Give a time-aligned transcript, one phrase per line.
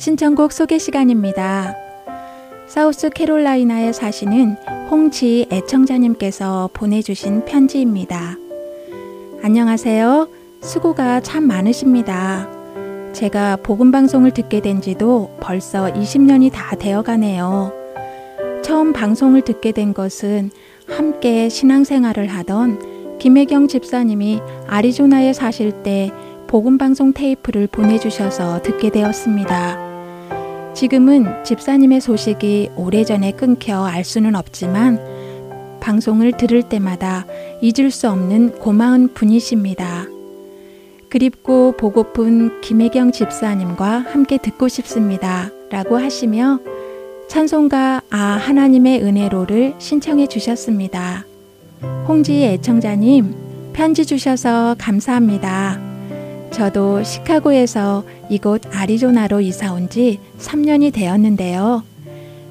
[0.00, 1.76] 신청곡 소개 시간입니다.
[2.66, 4.56] 사우스 캐롤라이나에 사시는
[4.90, 8.38] 홍지 애청자님께서 보내주신 편지입니다.
[9.42, 10.26] 안녕하세요.
[10.62, 12.48] 수고가 참 많으십니다.
[13.12, 17.70] 제가 복음방송을 듣게 된 지도 벌써 20년이 다 되어 가네요.
[18.64, 20.50] 처음 방송을 듣게 된 것은
[20.88, 26.10] 함께 신앙생활을 하던 김혜경 집사님이 아리조나에 사실 때
[26.46, 29.89] 복음방송 테이프를 보내주셔서 듣게 되었습니다.
[30.74, 34.98] 지금은 집사님의 소식이 오래전에 끊겨 알 수는 없지만
[35.80, 37.26] 방송을 들을 때마다
[37.60, 40.06] 잊을 수 없는 고마운 분이십니다.
[41.08, 45.50] 그립고 보고픈 김혜경 집사님과 함께 듣고 싶습니다.
[45.70, 46.60] 라고 하시며
[47.28, 51.24] 찬송가 아 하나님의 은혜로를 신청해 주셨습니다.
[52.06, 55.89] 홍지 애청자님 편지 주셔서 감사합니다.
[56.50, 61.82] 저도 시카고에서 이곳 아리조나로 이사 온 지 3년이 되었는데요.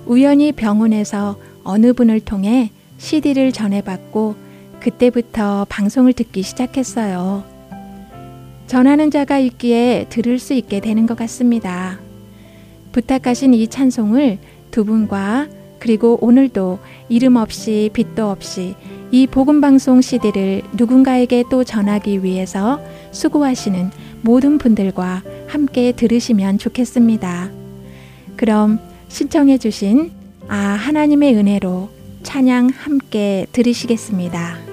[0.05, 4.35] 우연히 병원에서 어느 분을 통해 CD를 전해받고
[4.79, 7.43] 그때부터 방송을 듣기 시작했어요.
[8.67, 11.99] 전하는 자가 있기에 들을 수 있게 되는 것 같습니다.
[12.91, 14.37] 부탁하신 이 찬송을
[14.71, 15.47] 두 분과
[15.79, 18.75] 그리고 오늘도 이름 없이 빛도 없이
[19.11, 22.79] 이 복음방송 CD를 누군가에게 또 전하기 위해서
[23.11, 23.89] 수고하시는
[24.21, 27.49] 모든 분들과 함께 들으시면 좋겠습니다.
[28.35, 30.11] 그럼 신청해주신
[30.47, 31.89] 아, 하나님의 은혜로
[32.23, 34.68] 찬양 함께 들으시겠습니다.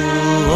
[0.00, 0.50] 두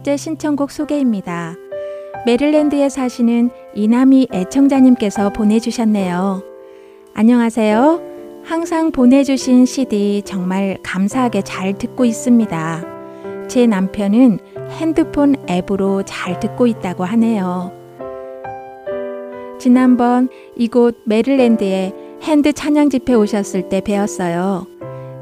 [0.00, 1.54] 번째 신청곡 소개입니다.
[2.24, 6.42] 메릴랜드에 사시는 이남희 애청자님께서 보내주셨네요.
[7.12, 8.00] 안녕하세요.
[8.42, 12.84] 항상 보내주신 CD 정말 감사하게 잘 듣고 있습니다.
[13.48, 14.38] 제 남편은
[14.78, 17.70] 핸드폰 앱으로 잘 듣고 있다고 하네요.
[19.58, 21.92] 지난번 이곳 메릴랜드에
[22.22, 24.66] 핸드 찬양 집회 오셨을 때 배웠어요.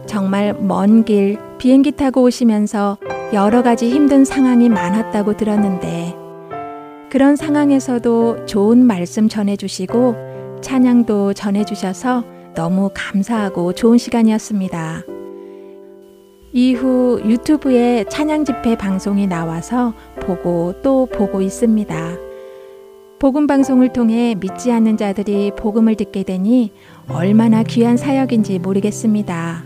[0.06, 2.98] 정말 먼 길 비행기 타고 오시면서
[3.34, 6.16] 여러 가지 힘든 상황이 많았다고 들었는데
[7.10, 15.02] 그런 상황에서도 좋은 말씀 전해주시고 찬양도 전해주셔서 너무 감사하고 좋은 시간이었습니다.
[16.54, 22.16] 이후 유튜브에 찬양 집회 방송이 나와서 보고 또 보고 있습니다.
[23.18, 26.72] 복음 방송을 통해 믿지 않는 자들이 복음을 듣게 되니
[27.10, 29.64] 얼마나 귀한 사역인지 모르겠습니다.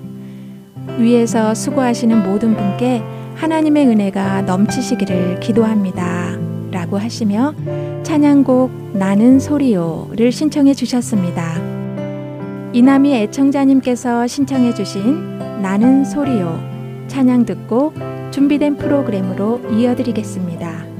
[0.99, 3.03] 위에서 수고하시는 모든 분께
[3.43, 6.39] 하나님의 은혜가 넘치시기를 기도합니다.
[6.71, 7.53] 라고 하시며
[8.05, 11.57] 찬양곡 나는 소리요를 신청해 주셨습니다.
[12.73, 16.57] 이남희 애청자님께서 신청해 주신 나는 소리요
[17.09, 17.93] 찬양 듣고
[18.31, 20.92] 준비된 프로그램으로 이어드리겠습니다.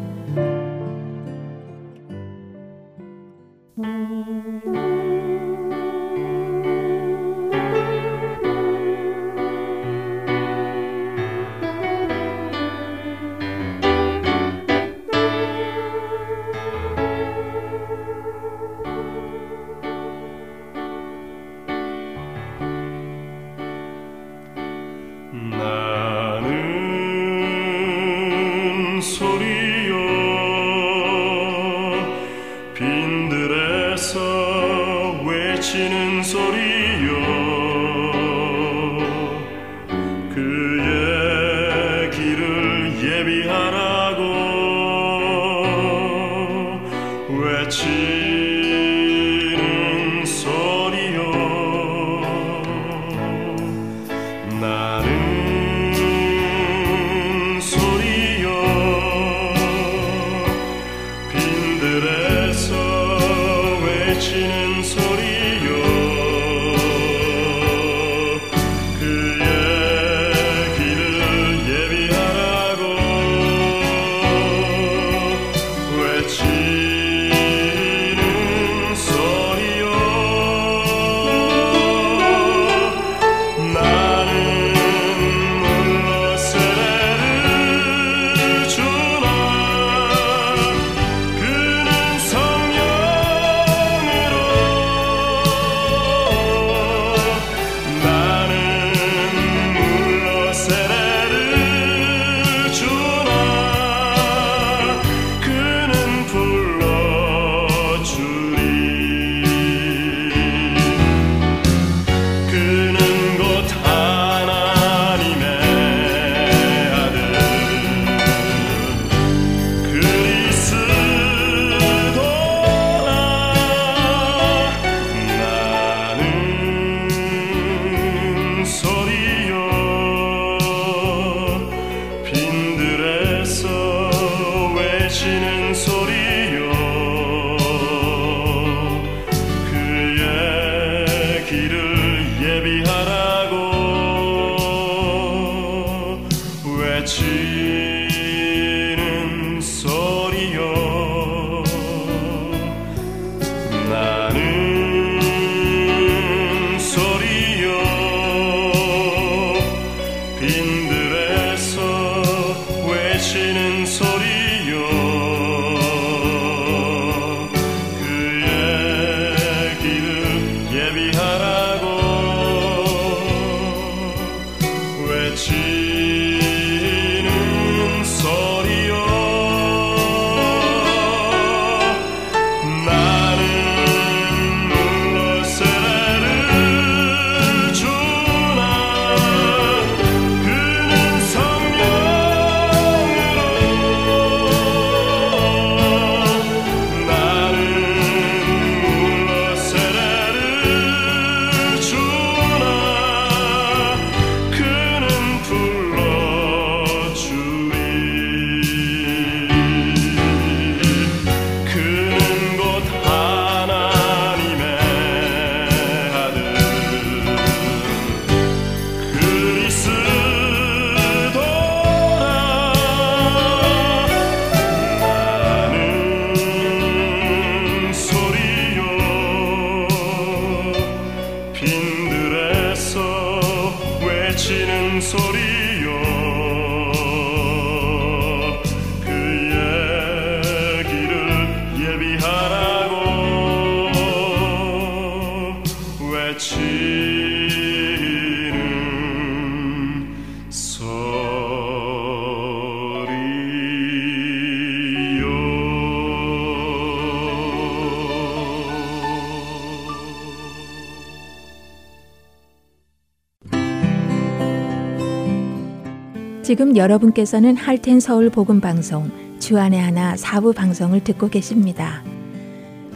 [266.43, 272.03] 지금 여러분께서는 할텐 서울 복음 방송 주안의 하나 사부 방송을 듣고 계십니다.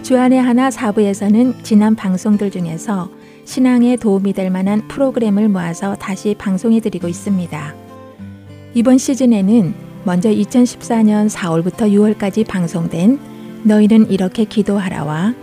[0.02, 3.08] 주안의 하나 사부에서는 지난 방송들 중에서
[3.46, 7.74] 신앙에 도움이 될 만한 프로그램을 모아서 다시 방송해 드리고 있습니다.
[8.74, 9.72] 이번 시즌에는
[10.04, 13.18] 먼저 2014년 4월부터 6월까지 방송된
[13.62, 15.34] 너희는 이렇게 기도하라와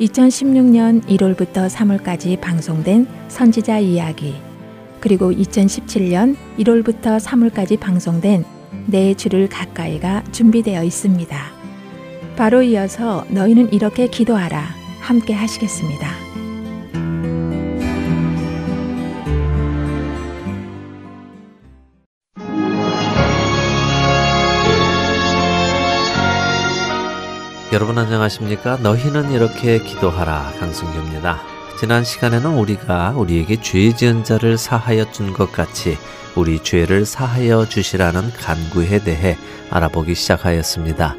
[0.00, 4.34] 2016년 1월부터 3월까지 방송된 선지자 이야기
[5.00, 8.44] 그리고 2017년 1월부터 3월까지 방송된
[8.86, 11.36] 내 주를 가까이가 준비되어 있습니다.
[12.36, 14.64] 바로 이어서 너희는 이렇게 기도하라
[15.00, 16.29] 함께 하시겠습니다.
[27.72, 28.78] 여러분 안녕하십니까?
[28.78, 31.40] 너희는 이렇게 기도하라 강승규입니다.
[31.78, 35.96] 지난 시간에는 우리가 우리에게 죄 지은 자를 사하여 준 것 같이
[36.34, 39.36] 우리 죄를 사하여 주시라는 간구에 대해
[39.70, 41.14] 알아보기 시작하였습니다.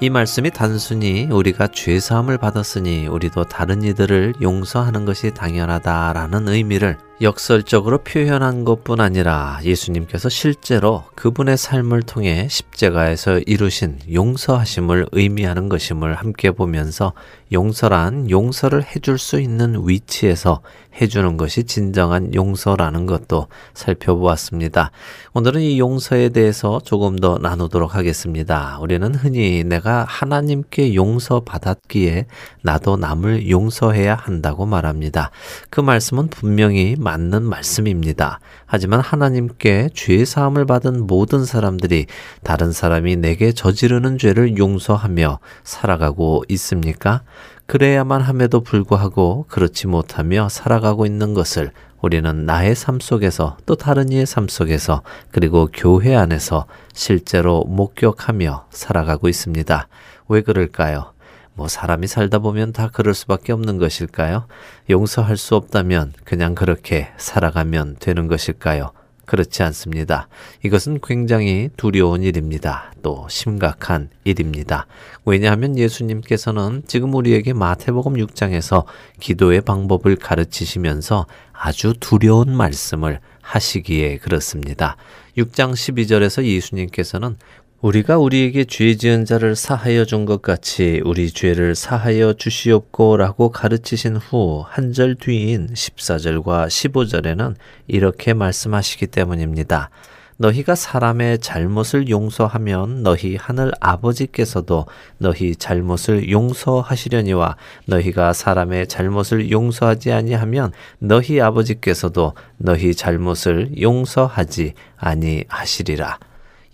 [0.00, 7.98] 이 말씀이 단순히 우리가 죄 사함을 받았으니 우리도 다른 이들을 용서하는 것이 당연하다라는 의미를 역설적으로
[7.98, 17.12] 표현한 것뿐 아니라 예수님께서 실제로 그분의 삶을 통해 십자가에서 이루신 용서하심을 의미하는 것임을 함께 보면서
[17.54, 20.60] 용서란 용서를 해줄 수 있는 위치에서
[21.00, 24.90] 해주는 것이 진정한 용서라는 것도 살펴보았습니다.
[25.32, 28.78] 오늘은 이 용서에 대해서 조금 더 나누도록 하겠습니다.
[28.80, 32.26] 우리는 흔히 내가 하나님께 용서받았기에
[32.62, 35.30] 나도 남을 용서해야 한다고 말합니다.
[35.70, 38.38] 그 말씀은 분명히 맞는 말씀입니다.
[38.66, 42.06] 하지만 하나님께 죄 사함을 받은 모든 사람들이
[42.44, 47.22] 다른 사람이 내게 저지르는 죄를 용서하며 살아가고 있습니까?
[47.66, 51.70] 그래야만 함에도 불구하고 그렇지 못하며 살아가고 있는 것을
[52.00, 59.28] 우리는 나의 삶 속에서 또 다른 이의 삶 속에서 그리고 교회 안에서 실제로 목격하며 살아가고
[59.28, 59.88] 있습니다.
[60.28, 61.12] 왜 그럴까요?
[61.54, 64.46] 뭐 사람이 살다 보면 다 그럴 수밖에 없는 것일까요?
[64.90, 68.92] 용서할 수 없다면 그냥 그렇게 살아가면 되는 것일까요?
[69.26, 70.28] 그렇지 않습니다.
[70.62, 72.92] 이것은 굉장히 두려운 일입니다.
[73.02, 74.86] 또 심각한 일입니다.
[75.24, 78.84] 왜냐하면 예수님께서는 지금 우리에게 마태복음 6장에서
[79.20, 84.96] 기도의 방법을 가르치시면서 아주 두려운 말씀을 하시기에 그렇습니다.
[85.36, 87.36] 6장 12절에서 예수님께서는
[87.84, 94.16] 우리가 우리에게 죄 지은 자를 사하여 준 것 같이 우리 죄를 사하여 주시옵고 라고 가르치신
[94.16, 97.54] 후 한 절 뒤인 14절과 15절에는
[97.86, 99.90] 이렇게 말씀하시기 때문입니다.
[100.38, 104.86] 너희가 사람의 잘못을 용서하면 너희 하늘 아버지께서도
[105.18, 116.18] 너희 잘못을 용서하시려니와 너희가 사람의 잘못을 용서하지 아니하면 너희 아버지께서도 너희 잘못을 용서하지 아니하시리라.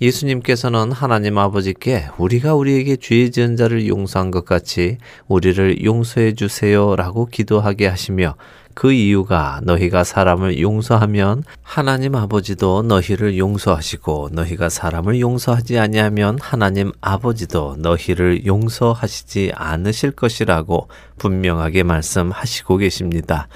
[0.01, 4.97] 예수님께서는 하나님 아버지께 우리가 우리에게 죄 지은 자를 용서한 것 같이
[5.29, 8.35] 우리를 용서해 주세요 라고 기도하게 하시며
[8.73, 17.77] 그 이유가 너희가 사람을 용서하면 하나님 아버지도 너희를 용서하시고 너희가 사람을 용서하지 아니하면 하나님 아버지도
[17.79, 20.89] 너희를 용서하시지 않으실 것이라고
[21.19, 23.49] 분명하게 말씀하시고 계십니다.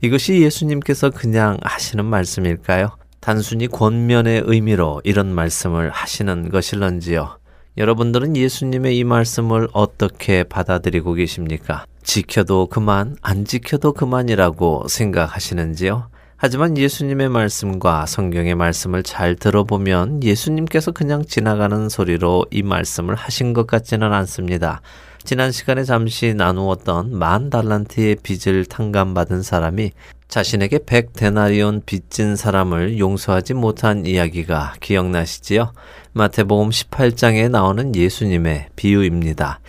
[0.00, 3.01] 이것이 예수님께서 그냥 하시는 말씀일까요?
[3.22, 7.38] 단순히 권면의 의미로 이런 말씀을 하시는 것일런지요.
[7.78, 11.84] 여러분들은 예수님의 이 말씀을 어떻게 받아들이고 계십니까?
[12.02, 16.08] 지켜도 그만, 안 지켜도 그만이라고 생각하시는지요?
[16.44, 23.68] 하지만 예수님의 말씀과 성경의 말씀을 잘 들어보면 예수님께서 그냥 지나가는 소리로 이 말씀을 하신 것
[23.68, 24.80] 같지는 않습니다.
[25.22, 29.92] 지난 시간에 잠시 나누었던 만 달란트의 빚을 탕감받은 사람이
[30.26, 35.72] 자신에게 백 데나리온 빚진 사람을 용서하지 못한 이야기가 기억나시지요?
[36.12, 39.60] 마태복음 18장에 나오는 예수님의 비유입니다.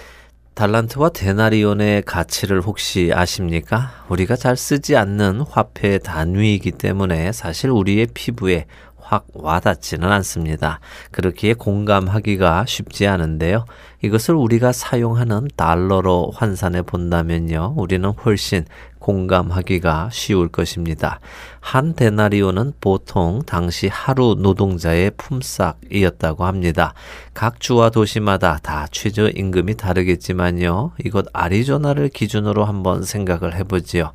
[0.55, 3.89] 달란트와 데나리온의 가치를 혹시 아십니까?
[4.10, 8.67] 우리가 잘 쓰지 않는 화폐 단위이기 때문에 사실 우리의 피부에
[9.13, 10.79] 확 와닿지는 않습니다.
[11.12, 13.65] 그렇기에 공감하기가 쉽지 않은데요.
[14.01, 17.75] 이것을 우리가 사용하는 달러로 환산해 본다면요.
[17.77, 18.65] 우리는 훨씬
[18.98, 21.20] 공감하기가 쉬울 것입니다.
[21.60, 26.93] 한 데나리오는 보통 당시 하루 노동자의 품삯이었다고 합니다.
[27.34, 30.93] 각 주와 도시마다 다 최저 임금이 다르겠지만요.
[31.05, 34.13] 이곳 아리조나를 기준으로 한번 생각을 해보지요.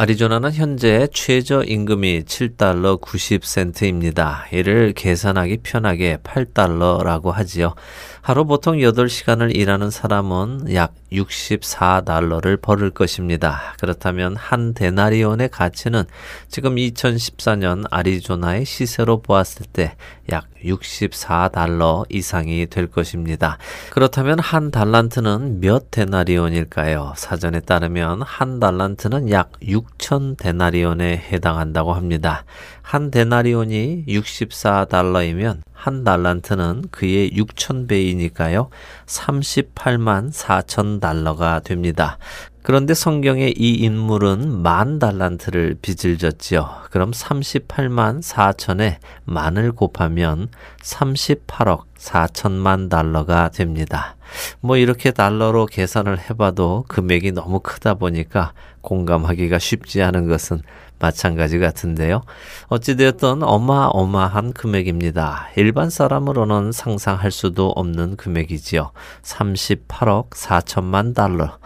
[0.00, 4.42] 아리조나는 현재 최저 임금이 7달러 90센트입니다.
[4.52, 7.74] 이를 계산하기 편하게 8달러라고 하지요.
[8.20, 13.74] 하루 보통 8시간을 일하는 사람은 약 64달러를 벌을 것입니다.
[13.80, 16.04] 그렇다면 한 데나리온의 가치는
[16.46, 19.96] 지금 2014년 아리조나의 시세로 보았을 때
[20.30, 23.58] 약 64달러 이상이 될 것입니다.
[23.90, 27.14] 그렇다면 한 달란트는 몇 데나리온일까요?
[27.16, 32.44] 사전에 따르면 한 달란트는 약6 천 데나리온에 해당한다고 합니다.
[32.82, 38.68] 한 데나리온이 64달러이면 한 달란트는 그의 6천 배이니까요.
[39.06, 42.18] 38만 4천 달러가 됩니다.
[42.62, 46.68] 그런데 성경의 이 인물은 만 달란트를 빚을 졌지요.
[46.90, 50.48] 그럼 38만 4천에 만을 곱하면
[50.82, 54.16] 38억 4천만 달러가 됩니다.
[54.60, 58.52] 뭐 이렇게 달러로 계산을 해봐도 금액이 너무 크다 보니까
[58.88, 60.62] 공감하기가 쉽지 않은 것은
[60.98, 62.22] 마찬가지 같은데요.
[62.68, 65.50] 어찌되었던 어마어마한 금액입니다.
[65.56, 68.92] 일반 사람으로는 상상할 수도 없는 금액이지요.
[69.22, 71.58] 38억 4천만 달러.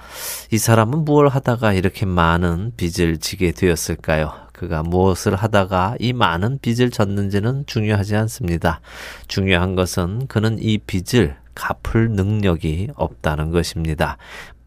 [0.50, 4.33] 이 사람은 무엇을 하다가 이렇게 많은 빚을 지게 되었을까요?
[4.52, 8.81] 그가 무엇을 하다가 이 많은 빚을 졌는지는 중요하지 않습니다.
[9.29, 14.19] 중요한 것은 그는 이 빚을 갚을 능력이 없다는 것입니다.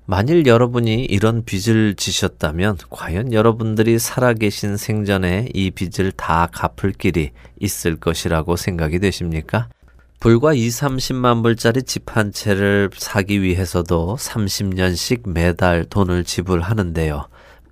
[0.07, 7.95] 만일 여러분이 이런 빚을 지셨다면 과연 여러분들이 살아계신 생전에 이 빚을 다 갚을 길이 있을
[7.95, 9.67] 것이라고 생각이 되십니까?
[10.19, 17.27] 불과 2, 30만 불짜리 집 한 채를 사기 위해서도 30년씩 매달 돈을 지불하는데요.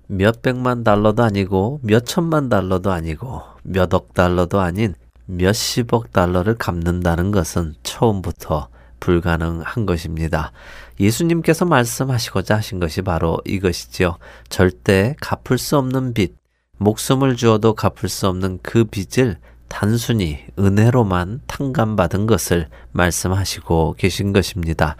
[0.08, 4.94] 몇 백만 달러도 아니고 몇 천만 달러도 아니고 몇 억 달러도 아닌
[5.26, 8.68] 몇십억 달러를 갚는다는 것은 처음부터
[9.00, 10.52] 불가능한 것입니다.
[11.00, 14.18] 예수님께서 말씀하시고자 하신 것이 바로 이것이지요.
[14.48, 16.36] 절대 갚을 수 없는 빚,
[16.78, 24.96] 목숨을 주어도 갚을 수 없는 그 빚을 단순히 은혜로만 탕감받은 것을 말씀하시고 계신 것입니다.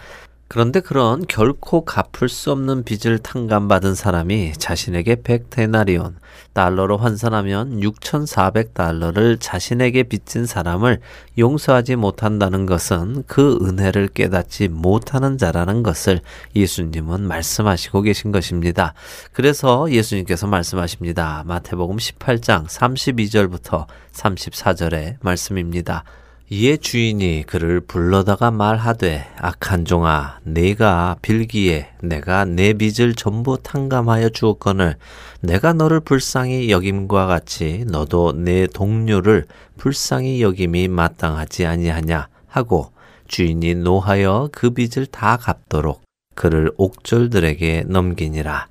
[0.55, 6.14] 그런데 그런 결코 갚을 수 없는 빚을 탕감받은 사람이 자신에게 100데나리온,
[6.53, 11.01] 달러로 환산하면 6,400달러를 자신에게 빚진 사람을
[11.38, 16.21] 용서하지 못한다는 것은 그 은혜를 깨닫지 못하는 자라는 것을
[16.55, 18.95] 예수님은 말씀하시고 계신 것입니다.
[19.33, 21.43] 그래서 예수님께서 말씀하십니다.
[21.47, 26.05] 마태복음 18장 32절부터 34절의 말씀입니다.
[26.50, 34.96] 이에 주인이 그를 불러다가 말하되 악한 종아 내가 빌기에 내가 내 빚을 전부 탕감하여 주었거늘
[35.40, 39.46] 내가 너를 불쌍히 여김과 같이 너도 내 동료를
[39.78, 42.92] 불쌍히 여김이 마땅하지 아니하냐 하고
[43.26, 46.02] 주인이 노하여 그 빚을 다 갚도록
[46.35, 48.68] 그를 옥졸들에게 넘기니라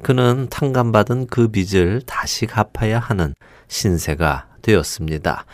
[0.00, 3.34] 그는 탕감받은 그 빚을 다시 갚아야 하는
[3.68, 5.44] 신세가 되었습니다.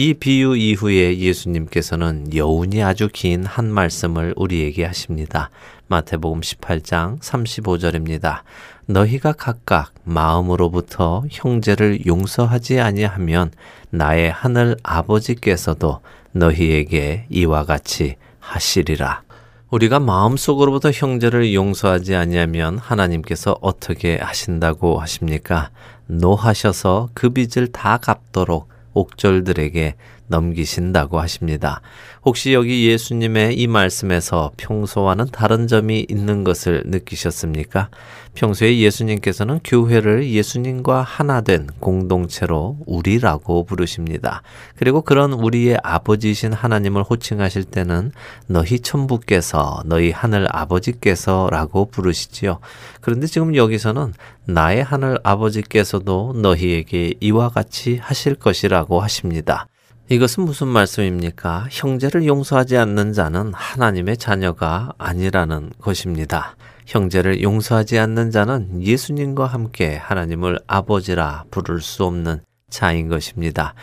[0.00, 5.50] 이 비유 이후에 예수님께서는 여운이 아주 긴 한 말씀을 우리에게 하십니다.
[5.88, 8.42] 마태복음 18장 35절입니다.
[8.86, 13.50] 너희가 각각 마음으로부터 형제를 용서하지 아니하면
[13.90, 15.98] 나의 하늘 아버지께서도
[16.30, 19.22] 너희에게 이와 같이 하시리라.
[19.70, 25.70] 우리가 마음속으로부터 형제를 용서하지 아니하면 하나님께서 어떻게 하신다고 하십니까?
[26.06, 29.94] 노하셔서 그 빚을 다 갚도록 옥절들에게
[30.28, 31.80] 넘기신다고 하십니다.
[32.24, 37.88] 혹시 여기 예수님의 이 말씀에서 평소와는 다른 점이 있는 것을 느끼셨습니까?
[38.34, 44.42] 평소에 예수님께서는 교회를 예수님과 하나 된 공동체로 우리라고 부르십니다.
[44.76, 48.12] 그리고 그런 우리의 아버지이신 하나님을 호칭하실 때는
[48.46, 52.60] 너희 천부께서 너희 하늘 아버지께서라고 부르시지요.
[53.00, 54.12] 그런데 지금 여기서는
[54.44, 59.66] 나의 하늘 아버지께서도 너희에게 이와 같이 하실 것이라고 하십니다.
[60.10, 61.66] 이것은 무슨 말씀입니까?
[61.70, 66.56] 형제를 용서하지 않는 자는 하나님의 자녀가 아니라는 것입니다.
[66.86, 72.40] 형제를 용서하지 않는 자는 예수님과 함께 하나님을 아버지라 부를 수 없는
[72.70, 73.74] 자인 것입니다.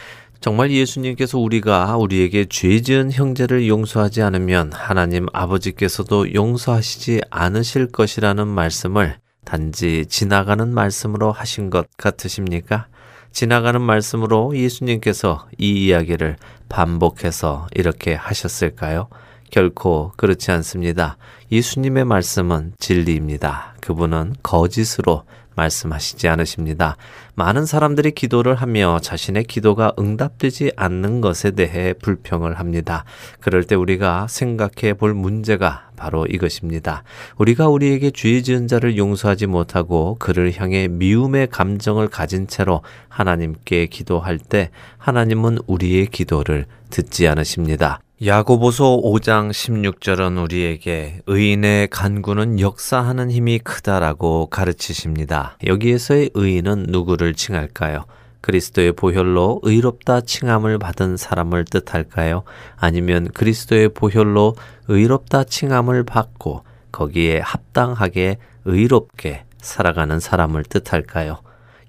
[0.42, 9.18] 정말 예수님께서 우리가 우리에게 죄 지은 형제를 용서하지 않으면 하나님 아버지께서도 용서하시지 않으실 것이라는 말씀을
[9.44, 12.88] 단지 지나가는 말씀으로 하신 것 같으십니까?
[13.36, 16.38] 지나가는 말씀으로 예수님께서 이 이야기를
[16.70, 19.10] 반복해서 이렇게 하셨을까요?
[19.52, 21.18] 결코 그렇지 않습니다.
[21.52, 23.76] 예수님의 말씀은 진리입니다.
[23.82, 25.26] 그분은 거짓으로
[25.58, 26.96] 말씀하시지 않으십니다.
[27.38, 33.04] 많은 사람들이 기도를 하며 자신의 기도가 응답되지 않는 것에 대해 불평을 합니다.
[33.42, 37.04] 그럴 때 우리가 생각해 볼 문제가 바로 이것입니다.
[37.38, 44.40] 우리가 우리에게 죄 지은 자를 용서하지 못하고 그를 향해 미움의 감정을 가진 채로 하나님께 기도할
[44.40, 48.00] 때 하나님은 우리의 기도를 듣지 않으십니다.
[48.24, 55.58] 야고보서 5장 16절은 우리에게 의인의 간구는 역사하는 힘이 크다라고 가르치십니다.
[55.66, 58.06] 여기에서의 의인은 누구를 칭할까요?
[58.42, 62.44] 그리스도의 보혈로 의롭다 칭함을 받은 사람을 뜻할까요?
[62.76, 64.56] 아니면 그리스도의 보혈로
[64.88, 71.40] 의롭다 칭함을 받고 거기에 합당하게 의롭게 살아가는 사람을 뜻할까요?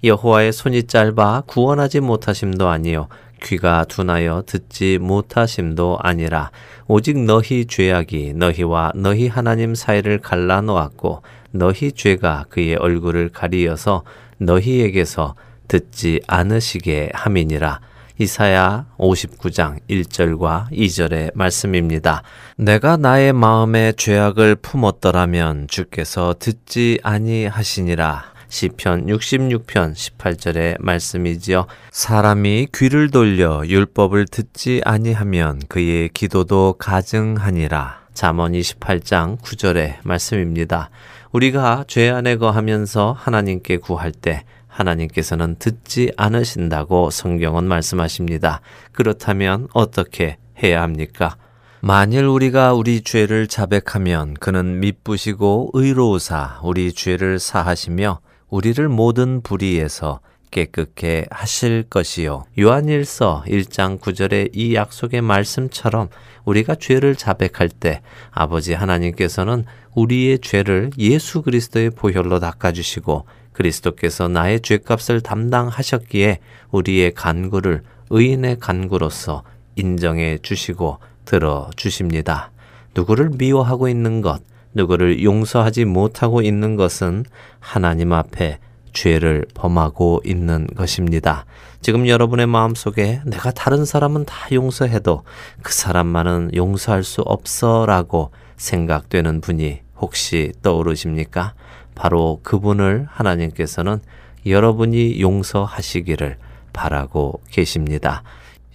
[0.03, 3.07] 여호와의 손이 짧아 구원하지 못하심도 아니요
[3.43, 6.51] 귀가 둔하여 듣지 못하심도 아니라
[6.87, 11.21] 오직 너희 죄악이 너희와 너희 하나님 사이를 갈라 놓았고
[11.51, 14.03] 너희 죄가 그의 얼굴을 가리어서
[14.37, 15.35] 너희에게서
[15.67, 17.81] 듣지 않으시게 함이니라.
[18.19, 22.23] 이사야 59장 1절과 2절의 말씀입니다.
[22.55, 28.37] 내가 나의 마음에 죄악을 품었더라면 주께서 듣지 아니하시니라.
[28.49, 31.67] 시편 66편 18절의 말씀이지요.
[31.91, 38.07] 사람이 귀를 돌려 율법을 듣지 아니하면 그의 기도도 가증하니라.
[38.13, 40.89] 잠언 28장 9절의 말씀입니다.
[41.31, 48.61] 우리가 죄 안에 거하면서 하나님께 구할 때 하나님께서는 듣지 않으신다고 성경은 말씀하십니다.
[48.91, 51.35] 그렇다면 어떻게 해야 합니까?
[51.81, 60.19] 만일 우리가 우리 죄를 자백하면 그는 미쁘시고 의로우사 우리 죄를 사하시며 우리를 모든 불의에서
[60.51, 62.45] 깨끗게 하실 것이요.
[62.59, 66.09] 요한일서 1장 9절의 이 약속의 말씀처럼
[66.45, 75.21] 우리가 죄를 자백할 때 아버지 하나님께서는 우리의 죄를 예수 그리스도의 보혈로 닦아주시고 그리스도께서 나의 죄값을
[75.21, 76.39] 담당하셨기에
[76.71, 79.43] 우리의 간구를 의인의 간구로서
[79.75, 82.51] 인정해 주시고 들어 주십니다.
[82.95, 84.41] 누구를 미워하고 있는 것,
[84.73, 87.25] 누구를 용서하지 못하고 있는 것은
[87.59, 88.59] 하나님 앞에
[88.97, 91.45] 죄를 범하고 있는 것입니다.
[91.81, 95.23] 지금 여러분의 마음속에 내가 다른 사람은 다 용서해도
[95.61, 101.53] 그 사람만은 용서할 수 없어 라고 생각되는 분이 혹시 떠오르십니까?
[101.93, 103.99] 바로 그분을 하나님께서는
[104.45, 106.37] 여러분이 용서하시기를
[106.73, 108.23] 바라고 계십니다.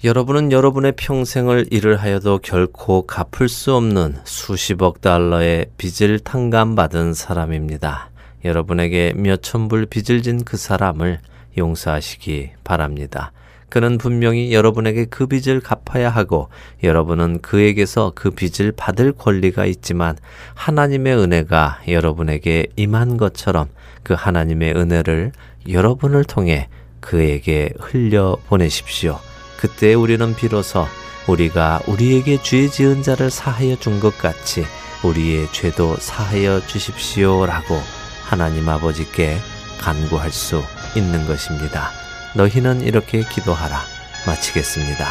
[0.04, 8.11] 여러분은 여러분의 평생을 일을 하여도 결코 갚을 수 없는 수십억 달러의 빚을 탕감받은 사람입니다.
[8.44, 11.18] 여러분에게 몇 천 불 빚을 진 그 사람을
[11.58, 13.32] 용서하시기 바랍니다.
[13.68, 16.48] 그는 분명히 여러분에게 그 빚을 갚아야 하고
[16.82, 20.16] 여러분은 그에게서 그 빚을 받을 권리가 있지만
[20.54, 23.68] 하나님의 은혜가 여러분에게 임한 것처럼
[24.02, 25.32] 그 하나님의 은혜를
[25.68, 26.68] 여러분을 통해
[27.00, 29.18] 그에게 흘려 보내십시오.
[29.58, 30.86] 그때 우리는 비로소
[31.28, 34.64] 우리가 우리에게 죄 지은 자를 사하여 준 것 같이
[35.04, 38.01] 우리의 죄도 사하여 주십시오라고
[38.32, 39.36] 하나님 아버지께
[39.78, 40.64] 간구할 수
[40.96, 41.90] 있는 것입니다.
[42.34, 43.78] 너희는 이렇게 기도하라.
[44.26, 45.06] 마치겠습니다.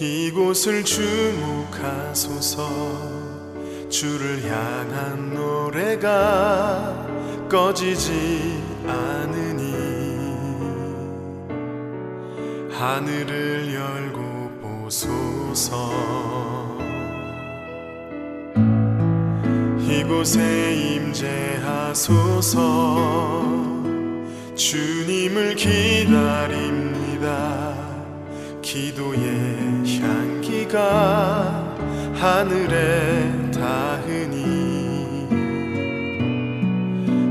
[0.00, 2.68] 이곳을 주목하소서.
[3.88, 7.04] 주를 향한 노래가
[7.48, 9.74] 꺼지지 않으니.
[12.70, 15.90] 하늘을 열고 보소서.
[19.80, 22.38] 이곳에 임재하소서.
[24.54, 26.98] 주님을 기다립니다
[28.70, 29.18] 기도의
[29.98, 31.74] 향기가
[32.12, 35.26] 하늘에 닿으니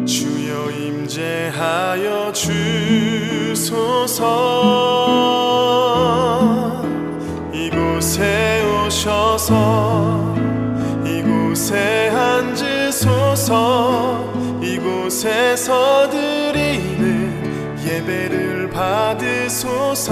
[0.04, 4.24] 주여 임재하여 주소서.
[7.54, 10.36] 이곳에 오셔서
[11.06, 13.54] 이곳에 앉으소서.
[14.64, 20.08] 이곳에서 드리는 예배를 받으소서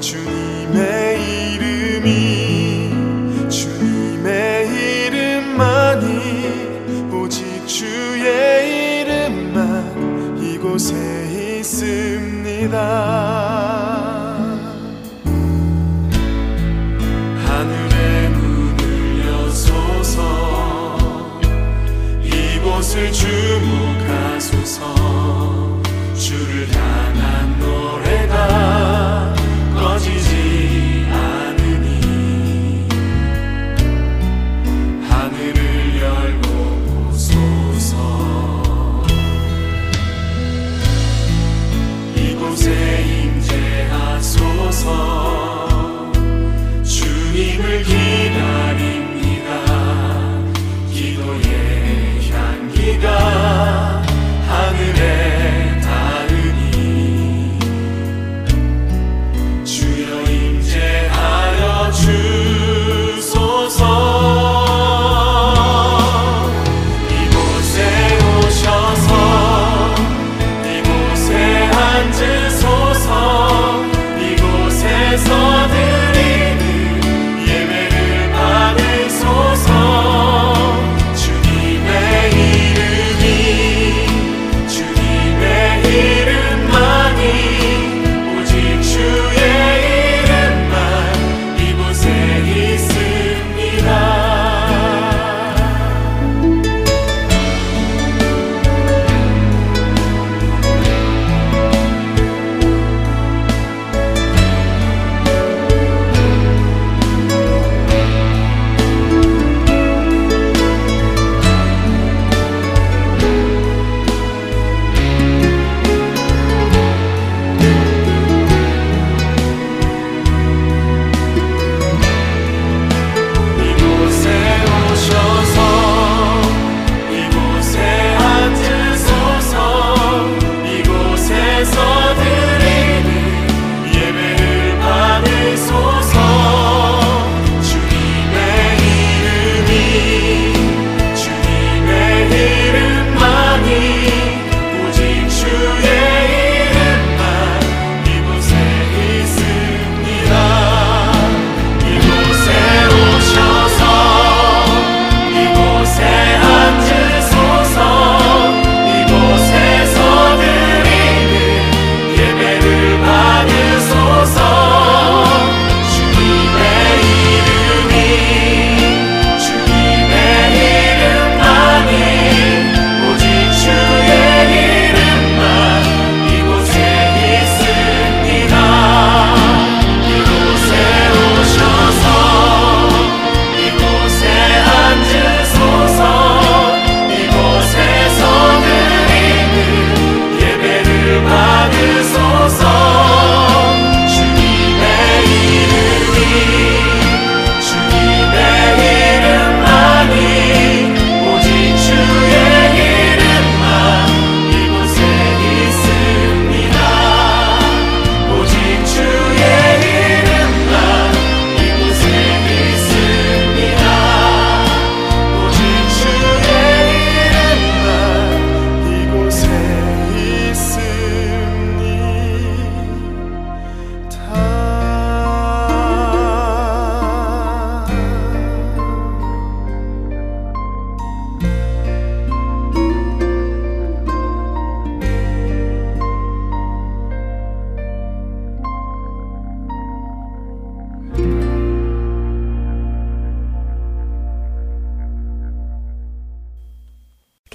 [0.00, 1.49] 주님의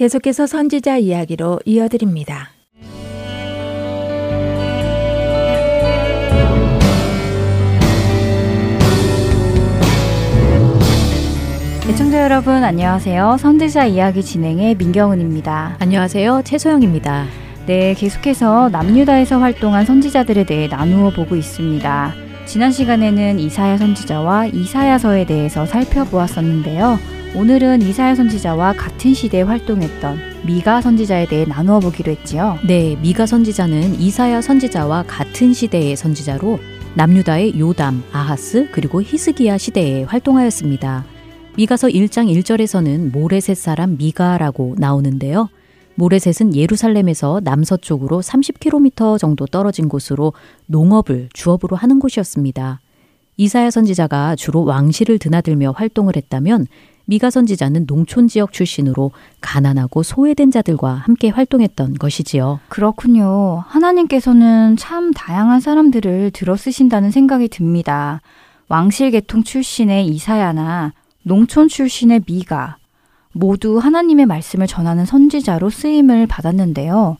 [0.06, 2.50] 계속해서 선지자 이야기로 이어드립니다.
[11.88, 13.36] 애청자 여러분 안녕하세요.
[13.40, 15.78] 선지자 이야기 진행의 민경은입니다.
[15.80, 16.42] 안녕하세요.
[16.44, 17.24] 최소영입니다.
[17.66, 22.14] 네, 계속해서 남유다에서 활동한 선지자들에 대해 나누어 보고 있습니다.
[22.44, 27.15] 지난 시간에는 이사야 선지자와 이사야서에 대해서 살펴보았었는데요.
[27.36, 32.58] 오늘은 이사야 선지자와 같은 시대에 활동했던 미가 선지자에 대해 나누어 보기로 했지요.
[32.66, 36.58] 네, 미가 선지자는 이사야 선지자와 같은 시대의 선지자로
[36.94, 41.04] 남유다의 요담, 아하스 그리고 히스기야 시대에 활동하였습니다.
[41.58, 45.50] 미가서 1장 1절에서는 모레셋 사람 미가라고 나오는데요.
[45.96, 50.32] 모레셋은 예루살렘에서 남서쪽으로 30km 정도 떨어진 곳으로
[50.68, 52.80] 농업을 주업으로 하는 곳이었습니다.
[53.36, 56.66] 이사야 선지자가 주로 왕실을 드나들며 활동을 했다면
[57.06, 62.60] 미가 선지자는 농촌 지역 출신으로 가난하고 소외된 자들과 함께 활동했던 것이지요.
[62.68, 63.64] 그렇군요.
[63.68, 68.20] 하나님께서는 참 다양한 사람들을 들어 쓰신다는 생각이 듭니다.
[68.68, 70.92] 왕실 계통 출신의 이사야나
[71.22, 72.78] 농촌 출신의 미가,
[73.32, 77.18] 모두 하나님의 말씀을 전하는 선지자로 쓰임을 받았는데요.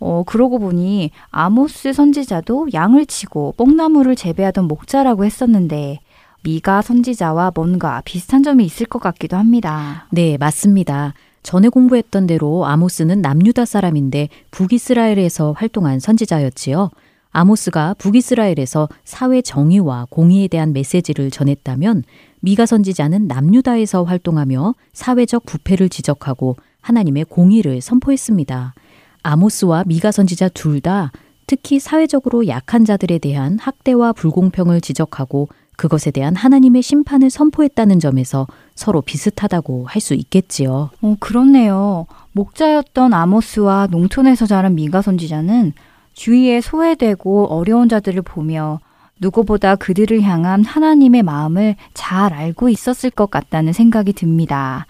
[0.00, 6.00] 어, 그러고 보니 아모스 선지자도 양을 치고 뽕나무를 재배하던 목자라고 했었는데
[6.42, 10.06] 미가 선지자와 뭔가 비슷한 점이 있을 것 같기도 합니다.
[10.10, 11.14] 네, 맞습니다.
[11.42, 16.90] 전에 공부했던 대로 아모스는 남유다 사람인데 북이스라엘에서 활동한 선지자였지요.
[17.32, 22.04] 아모스가 북이스라엘에서 사회 정의와 공의에 대한 메시지를 전했다면
[22.40, 28.74] 미가 선지자는 남유다에서 활동하며 사회적 부패를 지적하고 하나님의 공의를 선포했습니다.
[29.22, 31.12] 아모스와 미가 선지자 둘 다
[31.46, 35.48] 특히 사회적으로 약한 자들에 대한 학대와 불공평을 지적하고
[35.80, 40.90] 그것에 대한 하나님의 심판을 선포했다는 점에서 서로 비슷하다고 할 수 있겠지요.
[41.00, 42.06] 어, 그렇네요.
[42.32, 45.72] 목자였던 아모스와 농촌에서 자란 미가 선지자는
[46.12, 48.80] 주위에 소외되고 어려운 자들을 보며
[49.20, 54.86] 누구보다 그들을 향한 하나님의 마음을 잘 알고 있었을 것 같다는 생각이 듭니다.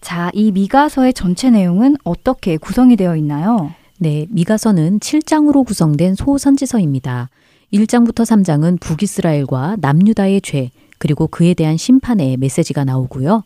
[0.00, 3.72] 자, 이 미가서의 전체 내용은 어떻게 구성이 되어 있나요?
[3.98, 7.30] 네, 미가서는 7장으로 구성된 소선지서입니다.
[7.72, 13.44] 1장부터 3장은 북이스라엘과 남유다의 죄, 그리고 그에 대한 심판의 메시지가 나오고요.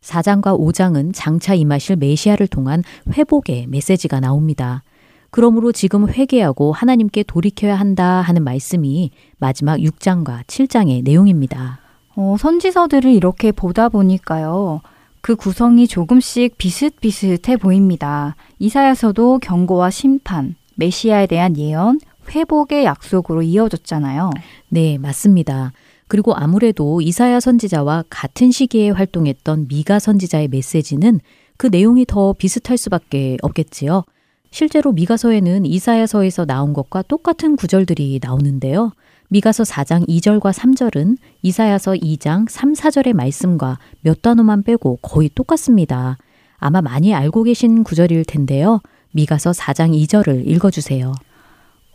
[0.00, 2.82] 4장과 5장은 장차 임하실 메시아를 통한
[3.12, 4.82] 회복의 메시지가 나옵니다.
[5.30, 11.80] 그러므로 지금 회개하고 하나님께 돌이켜야 한다 하는 말씀이 마지막 6장과 7장의 내용입니다.
[12.14, 14.80] 어, 선지서들을 이렇게 보다 보니까요.
[15.20, 18.36] 그 구성이 조금씩 비슷비슷해 보입니다.
[18.58, 21.98] 이사야서도 경고와 심판, 메시아에 대한 예언,
[22.30, 24.30] 회복의 약속으로 이어졌잖아요.
[24.68, 25.72] 네, 맞습니다.
[26.08, 31.20] 그리고 아무래도 이사야 선지자와 같은 시기에 활동했던 미가 선지자의 메시지는
[31.56, 34.04] 그 내용이 더 비슷할 수밖에 없겠지요.
[34.50, 38.92] 실제로 미가서에는 이사야서에서 나온 것과 똑같은 구절들이 나오는데요.
[39.28, 46.18] 미가서 4장 2절과 3절은 이사야서 2장 3, 4절의 말씀과 몇 단어만 빼고 거의 똑같습니다.
[46.58, 48.80] 아마 많이 알고 계신 구절일 텐데요.
[49.12, 51.12] 미가서 4장 2절을 읽어주세요.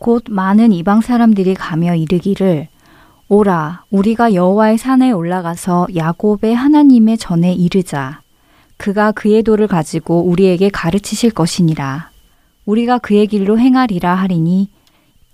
[0.00, 2.66] 곧 많은 이방 사람들이 가며 이르기를
[3.28, 8.22] 오라 우리가 여호와의 산에 올라가서 야곱의 하나님의 전에 이르자
[8.78, 12.10] 그가 그의 도를 가지고 우리에게 가르치실 것이니라
[12.64, 14.70] 우리가 그의 길로 행하리라 하리니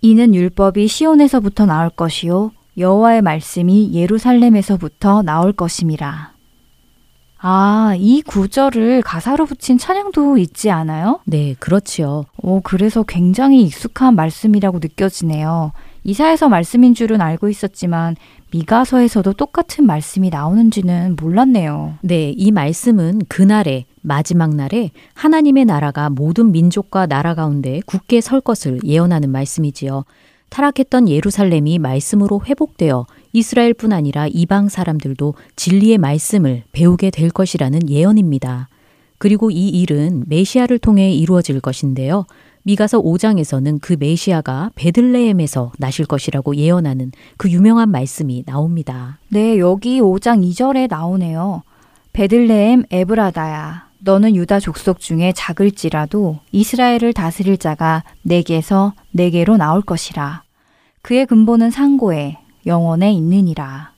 [0.02, 6.35] 이는 율법이 시온에서부터 나올 것이요 여호와의 말씀이 예루살렘에서부터 나올 것임이라.
[7.38, 11.20] 아, 이 구절을 가사로 붙인 찬양도 있지 않아요?
[11.24, 12.24] 네, 그렇지요.
[12.38, 15.72] 오, 그래서 굉장히 익숙한 말씀이라고 느껴지네요.
[16.04, 18.16] 이사에서 말씀인 줄은 알고 있었지만
[18.52, 21.94] 미가서에서도 똑같은 말씀이 나오는지는 몰랐네요.
[22.00, 28.80] 네, 이 말씀은 그날에 마지막 날에 하나님의 나라가 모든 민족과 나라 가운데 굳게 설 것을
[28.84, 30.04] 예언하는 말씀이지요.
[30.48, 38.70] 타락했던 예루살렘이 말씀으로 회복되어 이스라엘뿐 아니라 이방 사람들도 진리의 말씀을 배우게 될 것이라는 예언입니다.
[39.18, 42.24] 그리고 이 일은 메시아를 통해 이루어질 것인데요.
[42.62, 49.18] 미가서 5장에서는 그 메시아가 베들레헴에서 나실 것이라고 예언하는 그 유명한 말씀이 나옵니다.
[49.28, 51.62] 네, 여기 5장 2절에 나오네요.
[52.14, 53.86] 베들레헴 에브라다야.
[53.98, 60.42] 너는 유다 족속 중에 작을지라도 이스라엘을 다스릴 자가 내게서 내게로 나올 것이라.
[61.02, 63.92] 그의 근본은 상고에 영원에 있느니라.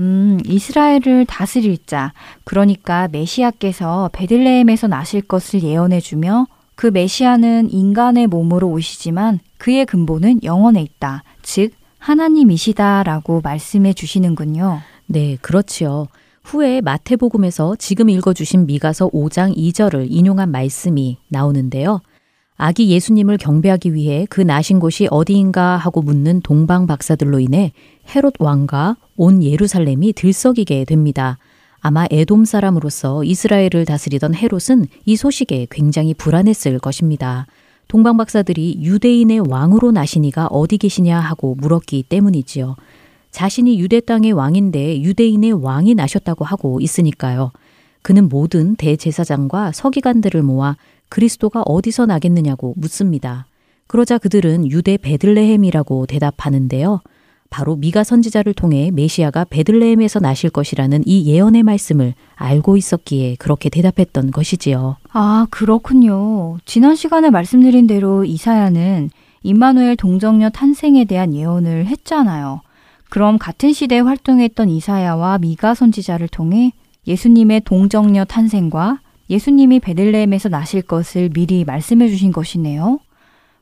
[0.00, 2.12] 음, 이스라엘을 다스릴 자,
[2.44, 10.80] 그러니까 메시아께서 베들레헴에서 나실 것을 예언해 주며 그 메시아는 인간의 몸으로 오시지만 그의 근본은 영원에
[10.80, 11.24] 있다.
[11.42, 14.80] 즉, 하나님이시다라고 말씀해 주시는군요.
[15.06, 16.06] 네, 그렇지요.
[16.44, 22.00] 후에 마태복음에서 지금 읽어 주신 미가서 5장 2절을 인용한 말씀이 나오는데요.
[22.60, 27.72] 아기 예수님을 경배하기 위해 그 나신 곳이 어디인가 하고 묻는 동방 박사들로 인해
[28.12, 31.38] 헤롯 왕과 온 예루살렘이 들썩이게 됩니다.
[31.80, 37.46] 아마 에돔 사람으로서 이스라엘을 다스리던 헤롯은 이 소식에 굉장히 불안했을 것입니다.
[37.86, 42.74] 동방 박사들이 유대인의 왕으로 나시니가 어디 계시냐 하고 물었기 때문이지요.
[43.30, 47.52] 자신이 유대 땅의 왕인데 유대인의 왕이 나셨다고 하고 있으니까요.
[48.02, 50.76] 그는 모든 대제사장과 서기관들을 모아
[51.08, 53.46] 그리스도가 어디서 나겠느냐고 묻습니다.
[53.86, 57.00] 그러자 그들은 유대 베들레헴이라고 대답하는데요.
[57.50, 64.30] 바로 미가 선지자를 통해 메시아가 베들레헴에서 나실 것이라는 이 예언의 말씀을 알고 있었기에 그렇게 대답했던
[64.30, 64.96] 것이지요.
[65.12, 66.58] 아, 그렇군요.
[66.66, 69.10] 지난 시간에 말씀드린 대로 이사야는
[69.42, 72.60] 임마누엘 동정녀 탄생에 대한 예언을 했잖아요.
[73.08, 76.72] 그럼 같은 시대에 활동했던 이사야와 미가 선지자를 통해
[77.06, 79.00] 예수님의 동정녀 탄생과
[79.30, 83.00] 예수님이 베들레헴에서 나실 것을 미리 말씀해 주신 것이네요.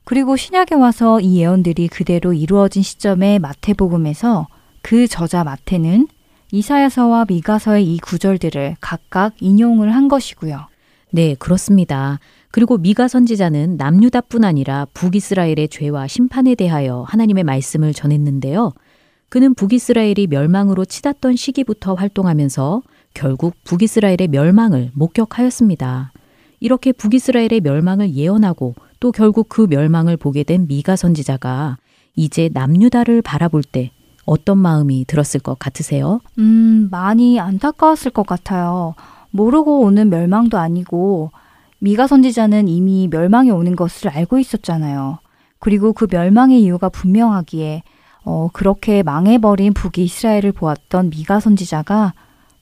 [0.05, 4.47] 그리고 신약에 와서 이 예언들이 그대로 이루어진 시점에 마태복음에서
[4.83, 6.07] 그 저자 마태는
[6.53, 10.69] 이사야서와 미가서의 이 구절들을 각각 인용을 한 것이고요.
[11.11, 12.21] 네, 그렇습니다.
[12.53, 18.73] 그리고 미가 선지자는 남유다뿐 아니라 북이스라엘의 죄와 심판에 대하여 하나님의 말씀을 전했는데요.
[19.29, 22.83] 그는 북이스라엘이 멸망으로 치닫던 시기부터 활동하면서
[23.17, 26.13] 결국 북이스라엘의 멸망을 목격하였습니다.
[26.61, 31.79] 이렇게 북이스라엘의 멸망을 예언하고 또 결국 그 멸망을 보게 된 미가 선지자가
[32.15, 33.91] 이제 남유다를 바라볼 때
[34.27, 36.21] 어떤 마음이 들었을 것 같으세요?
[36.39, 38.95] 음, 많이 안타까웠을 것 같아요.
[39.31, 41.31] 모르고 오는 멸망도 아니고
[41.79, 45.21] 미가 선지자는 이미 멸망이 오는 것을 알고 있었잖아요.
[45.59, 47.83] 그리고 그 멸망의 이유가 분명하기에
[48.27, 52.13] 어, 그렇게 망해버린 북이스라엘을 보았던 미가 선지자가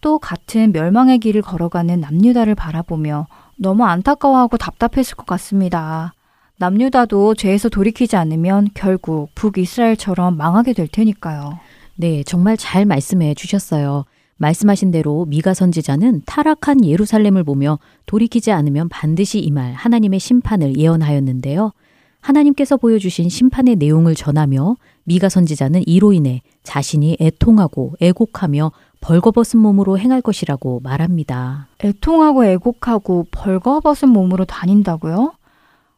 [0.05, 3.27] 또 같은 멸망의 길을 걸어가는 남유다를 바라보며
[3.57, 6.13] 너무 안타까워하고 답답했을 것 같습니다.
[6.59, 11.59] 남유다도 죄에서 돌이키지 않으면 결국 북이스라엘처럼 망하게 될 테니까요.
[11.97, 14.05] 네, 정말 잘 말씀해 주셨어요.
[14.37, 21.73] 말씀하신 대로 미가 선지자는 타락한 예루살렘을 보며 돌이키지 않으면 반드시 임할 하나님의 심판을 예언하였는데요.
[22.21, 28.71] 하나님께서 보여주신 심판의 내용을 전하며 미가 선지자는 이로 인해 자신이 애통하고 애곡하며
[29.05, 31.69] 벌거벗은 몸으로 행할 것이라고 말합니다.
[31.85, 35.35] 애통하고 애곡하고 벌거벗은 몸으로 다닌다고요?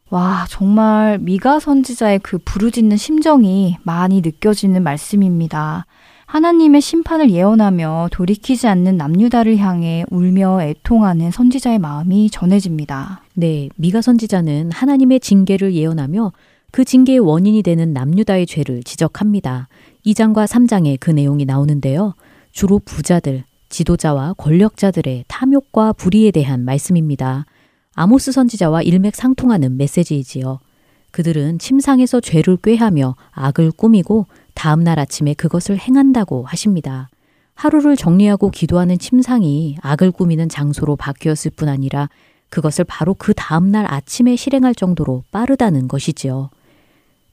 [0.09, 5.85] 와, 정말 미가 선지자의 그 부르짖는 심정이 많이 느껴지는 말씀입니다.
[6.25, 13.21] 하나님의 심판을 예언하며 돌이키지 않는 남유다를 향해 울며 애통하는 선지자의 마음이 전해집니다.
[13.35, 16.33] 네, 미가 선지자는 하나님의 징계를 예언하며
[16.71, 19.69] 그 징계의 원인이 되는 남유다의 죄를 지적합니다.
[20.05, 22.13] 2장과 3장에 그 내용이 나오는데요.
[22.51, 27.45] 주로 부자들, 지도자와 권력자들의 탐욕과 불의에 대한 말씀입니다.
[27.93, 30.59] 아모스 선지자와 일맥상통하는 메시지이지요.
[31.11, 37.09] 그들은 침상에서 죄를 꾀하며 악을 꾸미고 다음 날 아침에 그것을 행한다고 하십니다.
[37.55, 42.07] 하루를 정리하고 기도하는 침상이 악을 꾸미는 장소로 바뀌었을 뿐 아니라
[42.49, 46.49] 그것을 바로 그 다음 날 아침에 실행할 정도로 빠르다는 것이지요.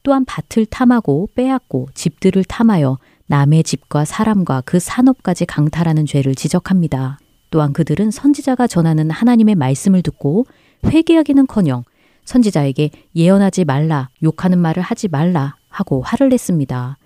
[0.02, 7.18] 또한 밭을 탐하고 빼앗고 집들을 탐하여 남의 집과 사람과 그 산업까지 강탈하는 죄를 지적합니다.
[7.50, 10.46] 또한 그들은 선지자가 전하는 하나님의 말씀을 듣고
[10.84, 11.84] 회개하기는커녕
[12.24, 16.98] 선지자에게 예언하지 말라, 욕하는 말을 하지 말라 하고 화를 냈습니다.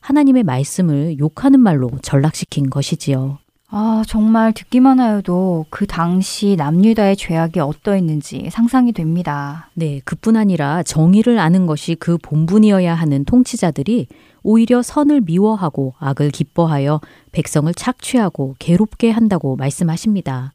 [0.00, 3.38] 하나님의 말씀을 욕하는 말로 전락시킨 것이지요.
[3.68, 9.70] 아, 정말 듣기만 하여도 그 당시 남유다의 죄악이 어떠했는지 상상이 됩니다.
[9.74, 14.06] 네, 그뿐 아니라 정의를 아는 것이 그 본분이어야 하는 통치자들이
[14.44, 17.00] 오히려 선을 미워하고 악을 기뻐하여
[17.32, 20.52] 백성을 착취하고 괴롭게 한다고 말씀하십니다.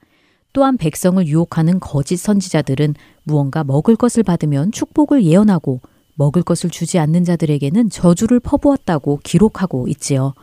[0.53, 5.82] 또한 백성을 유혹하는 거짓 선지자들은 무언가 먹을 것을 받으면 축복을 예언하고
[6.16, 10.34] 먹을 것을 주지 않는 자들에게는 저주를 퍼부었다고 기록하고 있지요.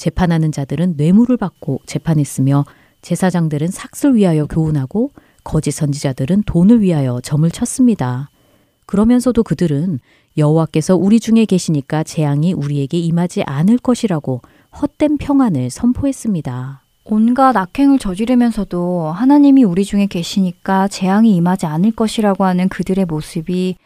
[0.00, 2.64] 재판하는 자들은 뇌물을 받고 재판했으며
[3.02, 5.10] 제사장들은 삭슬 위하여 교훈하고
[5.44, 8.30] 거짓 선지자들은 돈을 위하여 점을 쳤습니다.
[8.86, 10.00] 그러면서도 그들은
[10.38, 14.40] 여호와께서 우리 중에 계시니까 재앙이 우리에게 임하지 않을 것이라고
[14.80, 16.82] 헛된 평안을 선포했습니다.
[17.04, 23.76] 온갖 악행을 저지르면서도 하나님이 우리 중에 계시니까 재앙이 임하지 않을 것이라고 하는 그들의 모습이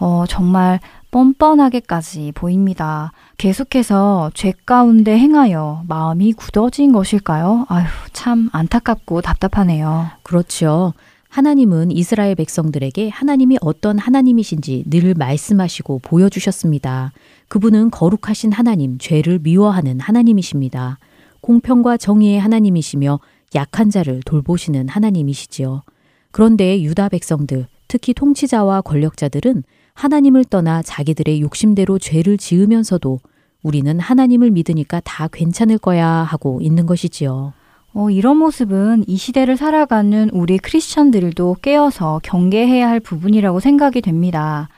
[0.00, 0.80] 어, 정말
[1.10, 3.12] 뻔뻔하게까지 보입니다.
[3.38, 7.66] 계속해서 죄 가운데 행하여 마음이 굳어진 것일까요?
[7.68, 10.06] 아휴, 참 안타깝고 답답하네요.
[10.22, 10.92] 그렇죠.
[11.28, 17.12] 하나님은 이스라엘 백성들에게 하나님이 어떤 하나님이신지 늘 말씀하시고 보여주셨습니다.
[17.48, 20.98] 그분은 거룩하신 하나님, 죄를 미워하는 하나님이십니다.
[21.40, 23.20] 공평과 정의의 하나님이시며
[23.54, 25.82] 약한 자를 돌보시는 하나님이시지요.
[26.30, 29.64] 그런데 유다 백성들, 특히 통치자와 권력자들은
[29.98, 33.18] 하나님을 떠나 자기들의 욕심대로 죄를 지으면서도
[33.64, 37.52] 우리는 하나님을 믿으니까 다 괜찮을 거야 하고 있는 것이지요.
[37.94, 44.68] 어, 이런 모습은 이 시대를 살아가는 우리 크리스천들도 깨어서 경계해야 할 부분이라고 생각이 됩니다.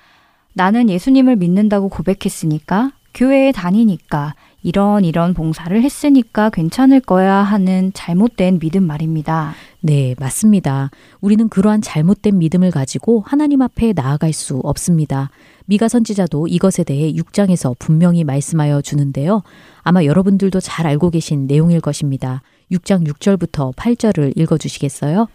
[0.54, 8.86] 나는 예수님을 믿는다고 고백했으니까, 교회에 다니니까, 이런 이런 봉사를 했으니까 괜찮을 거야 하는 잘못된 믿음
[8.86, 9.52] 말입니다.
[9.82, 10.90] 네, 맞습니다.
[11.20, 15.30] 우리는 그러한 잘못된 믿음을 가지고 하나님 앞에 나아갈 수 없습니다.
[15.66, 19.42] 미가 선지자도 이것에 대해 6장에서 분명히 말씀하여 주는데요.
[19.82, 22.42] 아마 여러분들도 잘 알고 계신 내용일 것입니다.
[22.70, 25.28] 6장 6절부터 8절을 읽어 주시겠어요?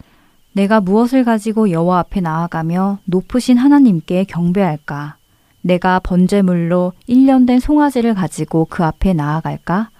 [0.52, 5.16] 내가 무엇을 가지고 여호와 앞에 나아가며 높으신 하나님께 경배할까?
[5.60, 9.90] 내가 번제물로 1년 된 송아지를 가지고 그 앞에 나아갈까?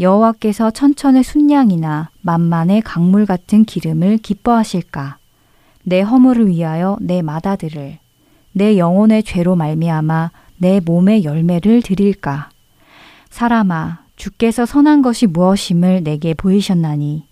[0.00, 5.18] 여호와께서 천천의 순양이나 만만의 강물 같은 기름을 기뻐하실까?
[5.84, 7.98] 내 허물을 위하여 내 마다들을
[8.52, 12.50] 내 영혼의 죄로 말미암아 내 몸의 열매를 드릴까?
[13.30, 17.24] 사람아, 주께서 선한 것이 무엇임을 내게 보이셨나니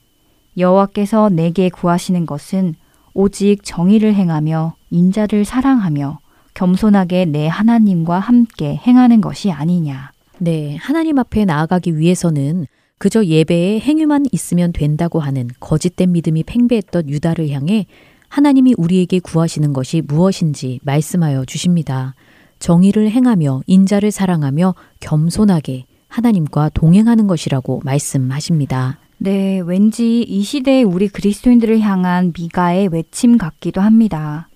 [0.56, 2.74] 여호와께서 내게 구하시는 것은
[3.14, 6.18] 오직 정의를 행하며 인자를 사랑하며
[6.54, 10.10] 겸손하게 내 하나님과 함께 행하는 것이 아니냐.
[10.42, 12.66] 네, 하나님 앞에 나아가기 위해서는
[12.96, 17.86] 그저 예배에 행위만 있으면 된다고 하는 거짓된 믿음이 팽배했던 유다를 향해
[18.28, 22.14] 하나님이 우리에게 구하시는 것이 무엇인지 말씀하여 주십니다.
[22.58, 28.98] 정의를 행하며 인자를 사랑하며 겸손하게 하나님과 동행하는 것이라고 말씀하십니다.
[29.18, 34.49] 네, 왠지 이 시대의 우리 그리스도인들을 향한 미가의 외침 같기도 합니다.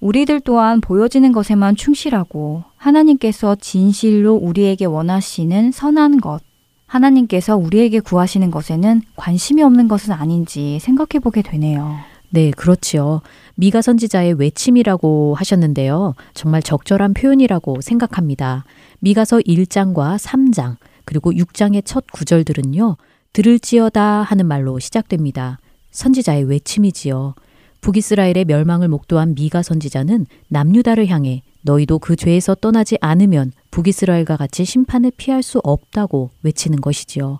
[0.00, 6.40] 우리들 또한 보여지는 것에만 충실하고 하나님께서 진실로 우리에게 원하시는 선한 것,
[6.86, 11.96] 하나님께서 우리에게 구하시는 것에는 관심이 없는 것은 아닌지 생각해 보게 되네요.
[12.30, 13.20] 네, 그렇지요.
[13.56, 16.14] 미가 선지자의 외침이라고 하셨는데요.
[16.32, 18.64] 정말 적절한 표현이라고 생각합니다.
[19.00, 22.96] 미가서 1장과 3장, 그리고 6장의 첫 구절들은요,
[23.32, 25.58] 들을지어다 하는 말로 시작됩니다.
[25.90, 27.34] 선지자의 외침이지요.
[27.80, 35.12] 북이스라엘의 멸망을 목도한 미가 선지자는 남유다를 향해 너희도 그 죄에서 떠나지 않으면 북이스라엘과 같이 심판을
[35.16, 37.38] 피할 수 없다고 외치는 것이지요.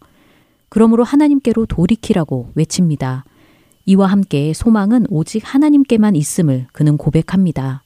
[0.69, 3.25] 그러므로 하나님께로 돌이키라고 외칩니다.
[3.87, 7.83] 이와 함께 소망은 오직 하나님께만 있음을 그는 고백합니다.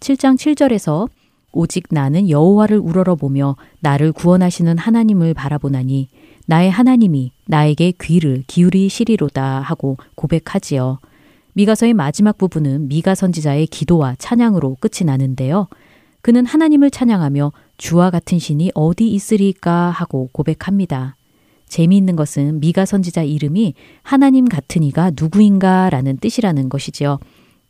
[0.00, 1.08] 7장 7절에서
[1.52, 6.08] 오직 나는 여호와를 우러러보며 나를 구원하시는 하나님을 바라보나니
[6.46, 11.00] 나의 하나님이 나에게 귀를 기울이시리로다 하고 고백하지요.
[11.58, 15.66] 미가서의 마지막 부분은 미가 선지자의 기도와 찬양으로 끝이 나는데요.
[16.22, 21.16] 그는 하나님을 찬양하며 주와 같은 신이 어디 있으리까 하고 고백합니다.
[21.66, 27.18] 재미있는 것은 미가 선지자 이름이 하나님 같은 이가 누구인가 라는 뜻이라는 것이지요.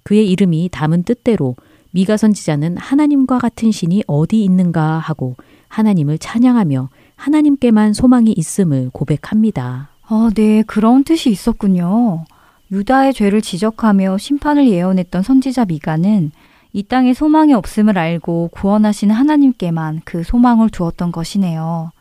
[0.02, 1.56] 그의 이름이 담은 뜻대로
[1.92, 5.34] 미가 선지자는 하나님과 같은 신이 어디 있는가 하고
[5.68, 9.88] 하나님을 찬양하며 하나님께만 소망이 있음을 고백합니다.
[10.02, 12.26] 아, 네, 그런 뜻이 있었군요.
[12.70, 16.32] 유다의 죄를 지적하며 심판을 예언했던 선지자 미가는
[16.72, 21.92] 이 땅에 소망이 없음을 알고 구원하신 하나님께만 그 소망을 두었던 것이네요.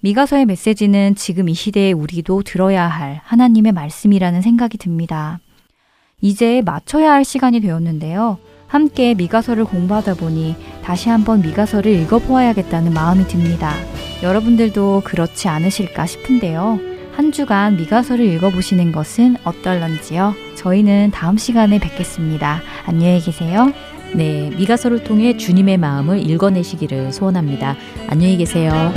[0.00, 5.40] 미가서의 메시지는 지금 이 시대에 우리도 들어야 할 하나님의 말씀이라는 생각이 듭니다.
[6.20, 8.38] 이제 맞춰야 할 시간이 되었는데요.
[8.68, 13.72] 함께 미가서를 공부하다 보니 다시 한번 미가서를 읽어보아야겠다는 마음이 듭니다.
[14.22, 16.93] 여러분들도 그렇지 않으실까 싶은데요.
[17.16, 20.34] 한 주간 미가서를 읽어보시는 것은 어떨런지요?
[20.56, 22.60] 저희는 다음 시간에 뵙겠습니다.
[22.86, 23.72] 안녕히 계세요.
[24.14, 27.76] 네, 미가서를 통해 주님의 마음을 읽어내시기를 소원합니다.
[28.08, 28.92] 안녕히 계세요.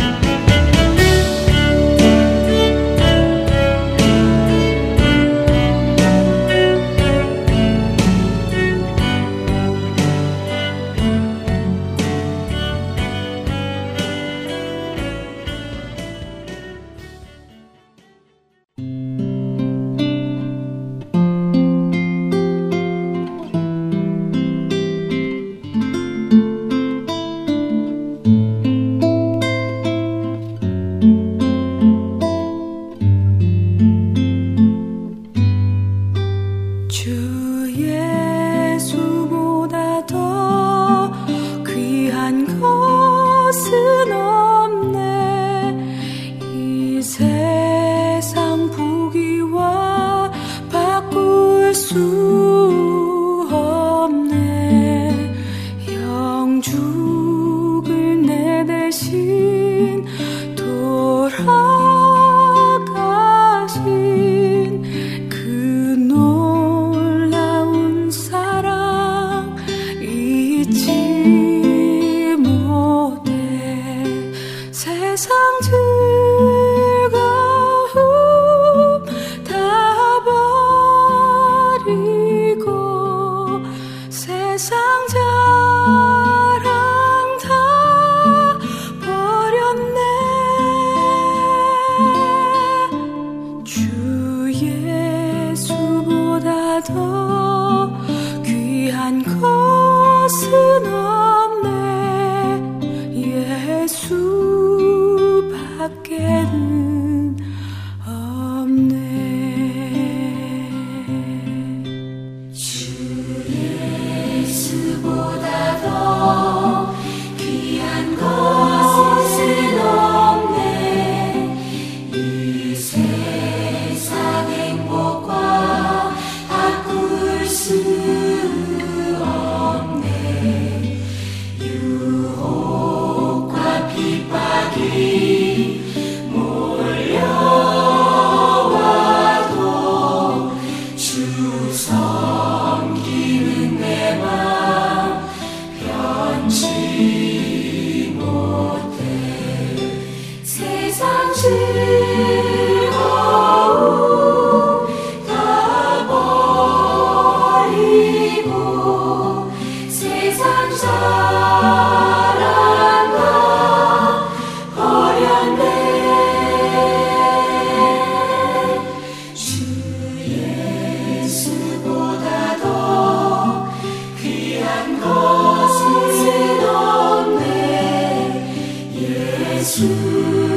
[179.69, 180.56] 예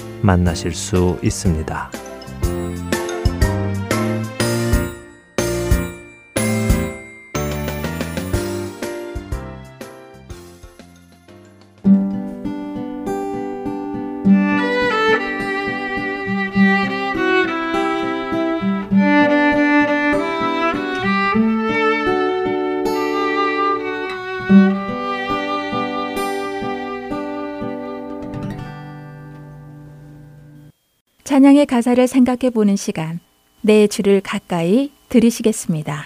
[0.21, 1.91] 만나실 수 있습니다.
[31.41, 33.19] 찬양의 가사를 생각해 보는 시간.
[33.61, 36.03] 내 주를 가까이 들으시겠습니다.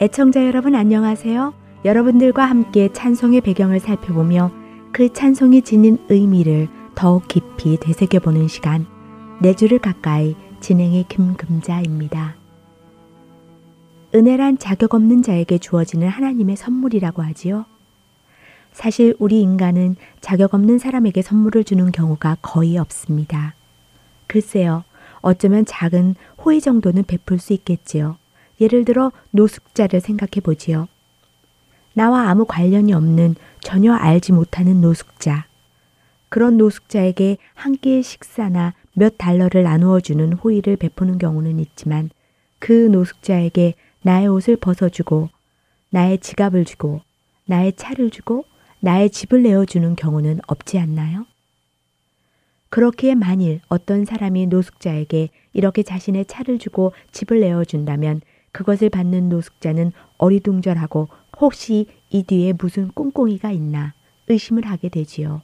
[0.00, 1.54] 애청자 여러분 안녕하세요.
[1.84, 4.52] 여러분들과 함께 찬송의 배경을 살펴보며
[4.92, 8.86] 그 찬송이 지닌 의미를 더욱 깊이 되새겨보는 시간.
[9.42, 12.43] 내 주를 가까이 진행의 김금자입니다.
[14.14, 17.64] 은혜란 자격 없는 자에게 주어지는 하나님의 선물이라고 하지요.
[18.72, 23.54] 사실 우리 인간은 자격 없는 사람에게 선물을 주는 경우가 거의 없습니다.
[24.28, 24.84] 글쎄요,
[25.20, 28.16] 어쩌면 작은 호의 정도는 베풀 수 있겠지요.
[28.60, 30.86] 예를 들어 노숙자를 생각해 보지요.
[31.92, 35.46] 나와 아무 관련이 없는 전혀 알지 못하는 노숙자.
[36.28, 42.10] 그런 노숙자에게 한 끼의 식사나 몇 달러를 나누어 주는 호의를 베푸는 경우는 있지만
[42.60, 43.74] 그 노숙자에게
[44.04, 45.30] 나의 옷을 벗어주고
[45.88, 47.00] 나의 지갑을 주고
[47.46, 48.44] 나의 차를 주고
[48.80, 51.24] 나의 집을 내어주는 경우는 없지 않나요?
[52.68, 58.20] 그렇기에 만일 어떤 사람이 노숙자에게 이렇게 자신의 차를 주고 집을 내어준다면
[58.52, 61.08] 그것을 받는 노숙자는 어리둥절하고
[61.40, 63.94] 혹시 이 뒤에 무슨 꿍꿍이가 있나
[64.28, 65.40] 의심을 하게 되지요.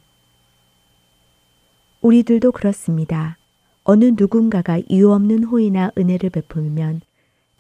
[2.02, 3.38] 우리들도 그렇습니다.
[3.84, 7.00] 어느 누군가가 이유 없는 호의나 은혜를 베풀면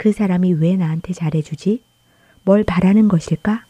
[0.00, 1.82] 그 사람이 왜 나한테 잘해주지?
[2.44, 3.66] 뭘 바라는 것일까?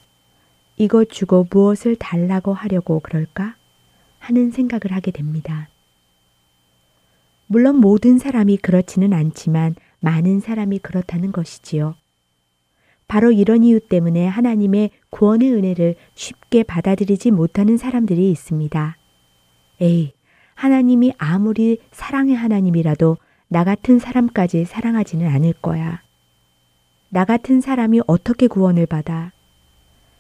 [0.76, 3.56] 이것 주고 무엇을 달라고 하려고 그럴까?
[4.20, 5.68] 하는 생각을 하게 됩니다.
[7.48, 11.96] 물론 모든 사람이 그렇지는 않지만 많은 사람이 그렇다는 것이지요.
[13.08, 18.96] 바로 이런 이유 때문에 하나님의 구원의 은혜를 쉽게 받아들이지 못하는 사람들이 있습니다.
[19.80, 20.12] 에이,
[20.54, 23.16] 하나님이 아무리 사랑의 하나님이라도
[23.48, 26.02] 나 같은 사람까지 사랑하지는 않을 거야.
[27.12, 29.32] 나 같은 사람이 어떻게 구원을 받아?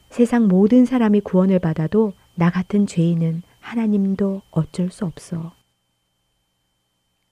[0.08, 5.52] 세상 모든 사람이 구원을 받아도 나 같은 죄인은 하나님도 어쩔 수 없어.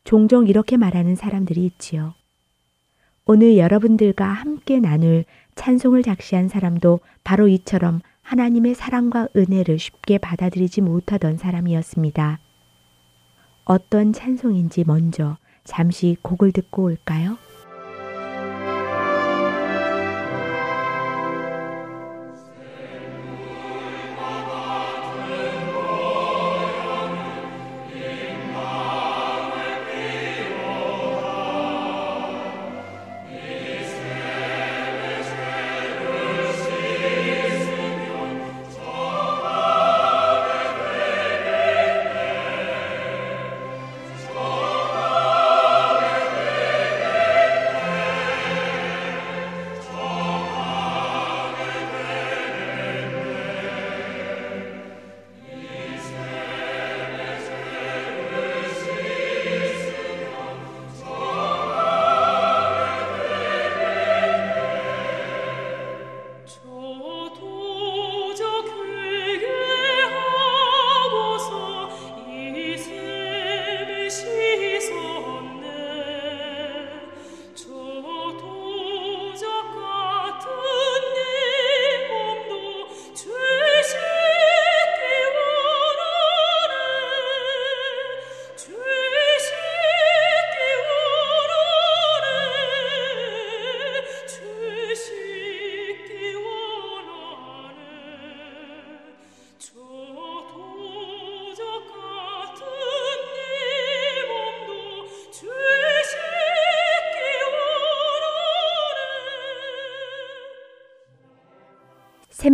[0.04, 2.14] 종종 이렇게 말하는 사람들이 있지요.
[3.24, 5.24] 오늘 여러분들과 함께 나눌
[5.56, 12.38] 찬송을 작시한 사람도 바로 이처럼 하나님의 사랑과 은혜를 쉽게 받아들이지 못하던 사람이었습니다.
[13.64, 17.38] 어떤 찬송인지 먼저 잠시 곡을 듣고 올까요?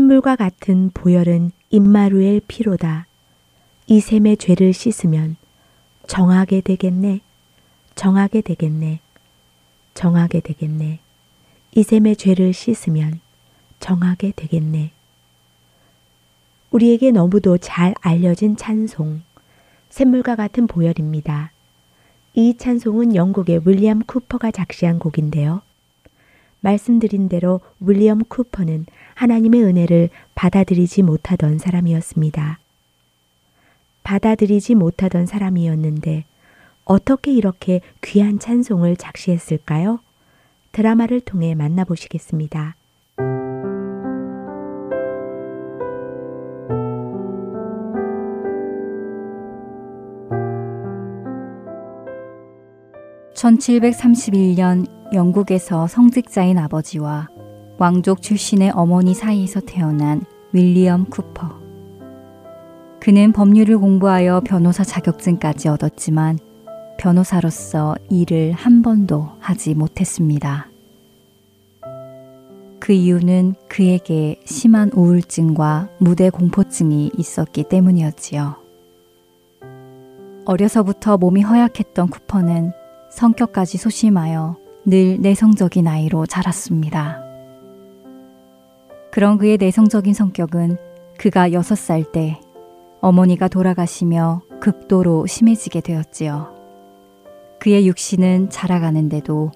[0.04, 3.06] 샘물과 같은 보혈은 임마루엘 피로다.
[3.86, 5.36] 이 샘의 죄를 씻으면
[6.06, 7.20] 정하게 되겠네.
[7.94, 9.00] 정하게 되겠네.
[9.94, 10.98] 정하게 되겠네.
[11.72, 13.20] 이 샘의 죄를 씻으면
[13.80, 14.90] 정하게 되겠네.
[16.70, 19.22] 우리에게 너무도 잘 알려진 찬송,
[19.88, 21.50] 샘물과 같은 보혈입니다.
[22.34, 25.62] 이 찬송은 영국의 윌리엄 쿠퍼가 작시한 곡인데요.
[26.64, 32.58] 말씀드린 대로 윌리엄 쿠퍼는 하나님의 은혜를 받아들이지 못하던 사람이었습니다.
[34.02, 36.24] 받아들이지 못하던 사람이었는데
[36.86, 40.00] 어떻게 이렇게 귀한 찬송을 작시했을까요?
[40.72, 42.76] 드라마를 통해 만나보시겠습니다.
[53.34, 57.28] (1731년) 영국에서 성직자인 아버지와
[57.78, 61.64] 왕족 출신의 어머니 사이에서 태어난 윌리엄 쿠퍼.
[63.00, 66.38] 그는 법률을 공부하여 변호사 자격증까지 얻었지만
[66.98, 70.68] 변호사로서 일을 한 번도 하지 못했습니다.
[72.78, 78.56] 그 이유는 그에게 심한 우울증과 무대 공포증이 있었기 때문이었지요.
[80.44, 82.72] 어려서부터 몸이 허약했던 쿠퍼는
[83.10, 87.22] 성격까지 소심하여 늘 내성적인 아이로 자랐습니다.
[89.10, 90.76] 그런 그의 내성적인 성격은
[91.16, 92.38] 그가 6살 때
[93.00, 96.54] 어머니가 돌아가시며 극도로 심해지게 되었지요.
[97.60, 99.52] 그의 육신은 자라가는데도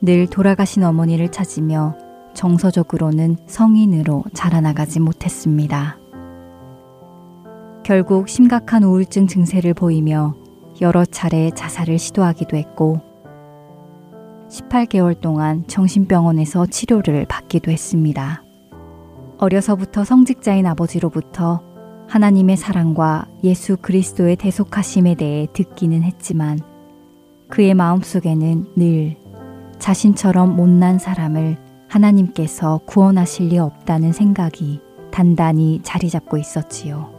[0.00, 1.96] 늘 돌아가신 어머니를 찾으며
[2.34, 5.96] 정서적으로는 성인으로 자라나가지 못했습니다.
[7.84, 10.34] 결국 심각한 우울증 증세를 보이며
[10.80, 13.11] 여러 차례 자살을 시도하기도 했고
[14.52, 18.44] 18개월 동안 정신병원에서 치료를 받기도 했습니다.
[19.38, 21.62] 어려서부터 성직자인 아버지로부터
[22.08, 26.58] 하나님의 사랑과 예수 그리스도의 대속하심에 대해 듣기는 했지만
[27.48, 29.16] 그의 마음속에는 늘
[29.78, 31.56] 자신처럼 못난 사람을
[31.88, 34.80] 하나님께서 구원하실 리 없다는 생각이
[35.10, 37.10] 단단히 자리 잡고 있었지요.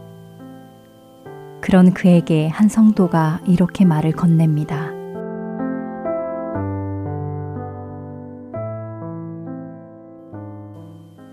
[1.60, 4.83] 그런 그에게 한 성도가 이렇게 말을 건넵니다.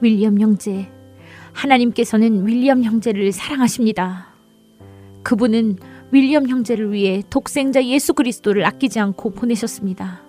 [0.02, 0.91] 윌리엄 형제,
[1.54, 4.28] 하나님께서는 윌리엄 형제를 사랑하십니다.
[5.24, 5.78] 그분은
[6.12, 10.22] 윌리엄 형제를 위해 독생자 예수 그리스도를 아끼지 않고 보내셨습니다.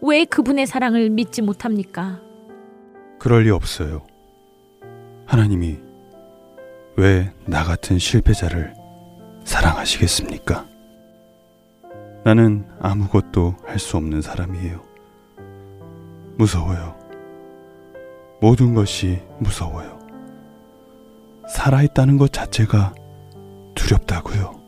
[0.00, 2.20] 왜 그분의 사랑을 믿지 못합니까?
[3.18, 4.02] 그럴 리 없어요.
[5.26, 5.76] 하나님이
[6.96, 8.74] 왜 나 같은 실패자를
[9.44, 10.66] 사랑하시겠습니까?
[12.24, 14.82] 나는 아무것도 할 수 없는 사람이에요.
[16.36, 16.97] 무서워요.
[18.40, 19.98] 모든 것이 무서워요.
[21.48, 22.94] 살아있다는 것 자체가
[23.74, 24.58] 두렵다고요.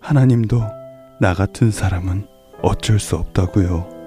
[0.00, 0.62] 하나님도
[1.20, 2.26] 나 같은 사람은
[2.62, 3.98] 어쩔 수 없다고요.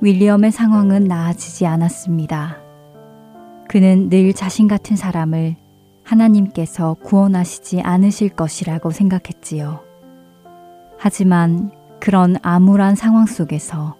[0.00, 2.58] 윌리엄의 상황은 나아지지 않았습니다.
[3.68, 5.56] 그는 늘 자신 같은 사람을
[6.02, 9.80] 하나님께서 구원하시지 않으실 것이라고 생각했지요.
[10.98, 11.72] 하지만
[12.04, 13.96] 그런 암울한 상황 속에서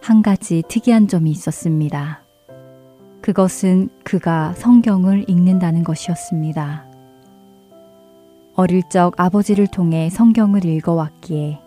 [0.00, 2.22] 한 가지 특이한 점이 있었습니다.
[3.20, 6.84] 그것은 그가 성경을 읽는다는 것이었습니다.
[8.54, 11.58] 어릴 적 아버지를 통해 성경을 읽어왔기에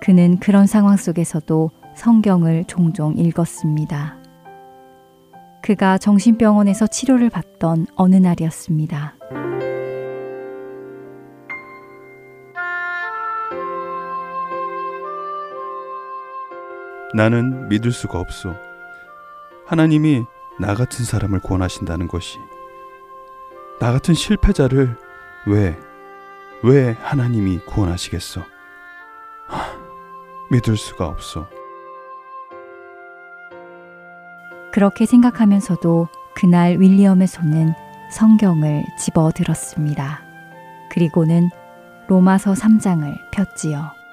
[0.00, 4.16] 그는 그런 상황 속에서도 성경을 종종 읽었습니다.
[5.60, 9.12] 그가 정신병원에서 치료를 받던 어느 날이었습니다.
[17.14, 18.56] 나는 믿을 수가 없어.
[19.66, 20.24] 하나님이
[20.58, 22.38] 나 같은 사람을 구원하신다는 것이.
[23.78, 24.96] 나 같은 실패자를
[25.46, 25.78] 왜,
[26.64, 28.42] 왜 하나님이 구원하시겠어?
[29.46, 29.64] 하,
[30.50, 31.48] 믿을 수가 없어.
[34.72, 37.74] 그렇게 생각하면서도 그날 윌리엄의 손은
[38.10, 40.20] 성경을 집어 들었습니다.
[40.90, 41.50] 그리고는
[42.08, 44.03] 로마서 3장을 폈지요.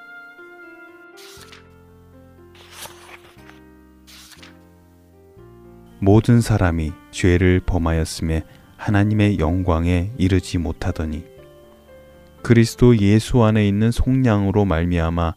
[6.03, 8.41] 모든 사람이 죄를 범하였음에
[8.75, 11.23] 하나님의 영광에 이르지 못하더니
[12.41, 15.35] 그리스도 예수 안에 있는 속량으로 말미암아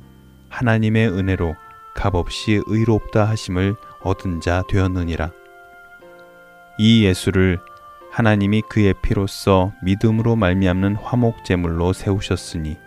[0.49, 1.55] 하나님의 은혜로
[1.95, 5.33] 값없이 의롭다 하심을 얻은 자 되었느니라.
[6.79, 7.59] 이 예수를
[8.11, 12.79] 하나님이 그의 피로써 믿음으로 말미암는 화목 제물로 세우셨으니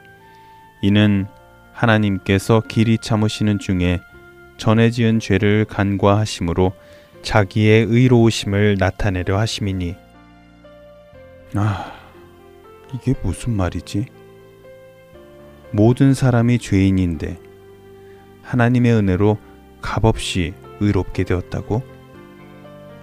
[0.81, 1.27] 이는
[1.73, 4.01] 하나님께서 길이 참으시는 중에
[4.57, 6.73] 전에 지은 죄를 간과하심으로
[7.27, 9.97] 자기의 의로우심을 나타내려 하심이니
[11.55, 11.91] 아
[12.93, 14.05] 이게 무슨 말이지?
[15.71, 17.37] 모든 사람이 죄인인데
[18.43, 19.37] 하나님의 은혜로
[19.81, 21.83] 값없이 의롭게 되었다고?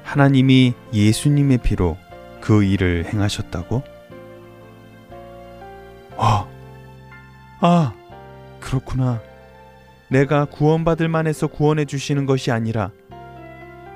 [0.05, 1.99] 하나님이 예수님의 피로
[2.41, 3.83] 그 일을 행하셨다고?
[6.17, 6.49] 아,
[7.61, 7.93] 아,
[8.59, 9.21] 그렇구나.
[10.09, 12.91] 내가 구원받을 만해서 구원해 주시는 것이 아니라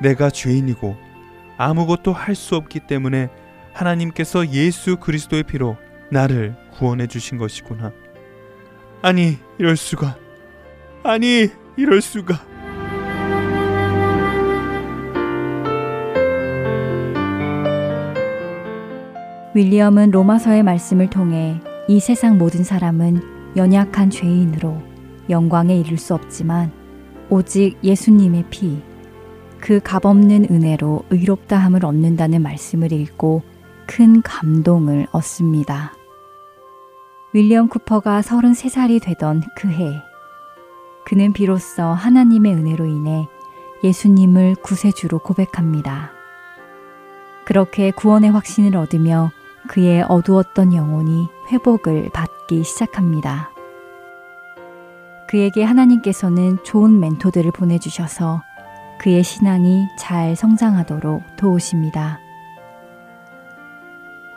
[0.01, 0.97] 내가 죄인이고
[1.57, 3.29] 아무것도 할 수 없기 때문에
[3.73, 5.77] 하나님께서 예수 그리스도의 피로
[6.11, 7.93] 나를 구원해 주신 것이구나.
[9.03, 10.17] 아니, 이럴 수가.
[11.05, 12.41] 아니, 이럴 수가.
[19.55, 24.81] 윌리엄은 로마서의 말씀을 통해 이 세상 모든 사람은 연약한 죄인으로
[25.31, 26.71] 영광에 이를 수 없지만
[27.31, 28.83] 오직 예수님의 피,
[29.61, 33.43] 그 값없는 은혜로 의롭다함을 얻는다는 말씀을 읽고
[33.87, 35.93] 큰 감동을 얻습니다.
[37.33, 40.03] 윌리엄 쿠퍼가 33살이 되던 그 해,
[41.05, 43.29] 그는 비로소 하나님의 은혜로 인해
[43.83, 46.11] 예수님을 구세주로 고백합니다.
[47.45, 49.31] 그렇게 구원의 확신을 얻으며
[49.69, 53.51] 그의 어두웠던 영혼이 회복을 받기 시작합니다.
[55.29, 58.43] 그에게 하나님께서는 좋은 멘토들을 보내주셔서
[58.99, 62.21] 그의 신앙이 잘 성장하도록 도우십니다.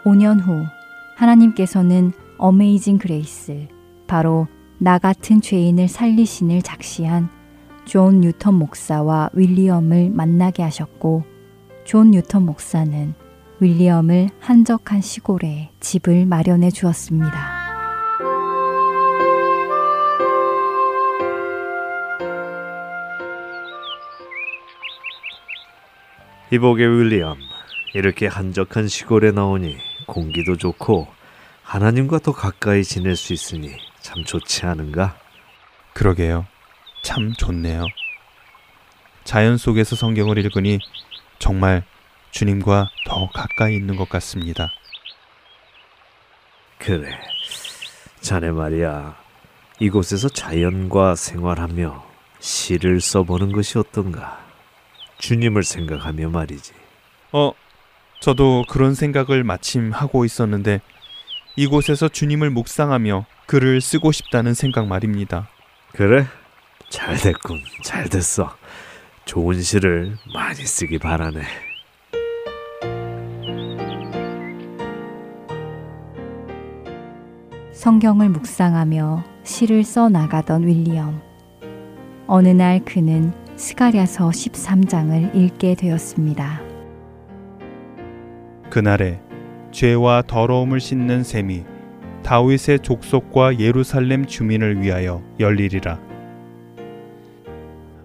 [0.04, 0.64] 5년 후
[1.16, 3.68] 하나님께서는 Amazing Grace,
[4.08, 4.48] 바로
[4.78, 7.30] 나 같은 죄인을 살리신을 작시한
[7.86, 11.24] 존 뉴턴 목사와 윌리엄을 만나게 하셨고,
[11.84, 13.14] 존 뉴턴 목사는
[13.60, 17.61] 윌리엄을 한적한 시골에 집을 마련해 주었습니다.
[26.54, 27.38] 이보게 윌리엄,
[27.94, 31.08] 이렇게 한적한 시골에 나오니 공기도 좋고
[31.64, 33.70] 하나님과 더 가까이 지낼 수 있으니
[34.02, 35.16] 참 좋지 않은가?
[35.94, 36.46] 그러게요.
[37.04, 37.86] 참 좋네요.
[39.24, 40.80] 자연 속에서 성경을 읽으니
[41.40, 41.86] 정말
[42.32, 44.68] 주님과 더 가까이 있는 것 같습니다.
[46.80, 47.18] 그래.
[48.20, 49.16] 자네 말이야.
[49.80, 52.04] 이곳에서 자연과 생활하며
[52.40, 54.41] 시를 써보는 것이 어떤가?
[55.22, 56.74] 주님을 생각하며 말이지.
[57.32, 57.54] 어,
[58.20, 60.82] 저도 그런 생각을 마침 하고 있었는데
[61.56, 65.48] 이곳에서 주님을 묵상하며 글을 쓰고 싶다는 생각 말입니다.
[65.94, 66.26] 그래?
[66.90, 67.62] 잘 됐군.
[67.84, 68.56] 잘 됐어.
[69.26, 71.42] 좋은 시를 많이 쓰기 바라네.
[77.74, 81.22] 성경을 묵상하며 시를 써 나가던 윌리엄.
[82.28, 86.62] 어느 날 그는 스가랴서 13장을 읽게 되었습니다.
[88.72, 89.22] 그날에
[89.72, 91.64] 죄와 더러움을 씻는 셈이
[92.24, 96.00] 다윗의 족속과 예루살렘 주민을 위하여 열리리라.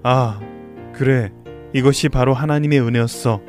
[0.03, 0.41] 아,
[0.93, 1.33] 그래.
[1.73, 3.41] 이것이 바로 하나님의 은혜였어.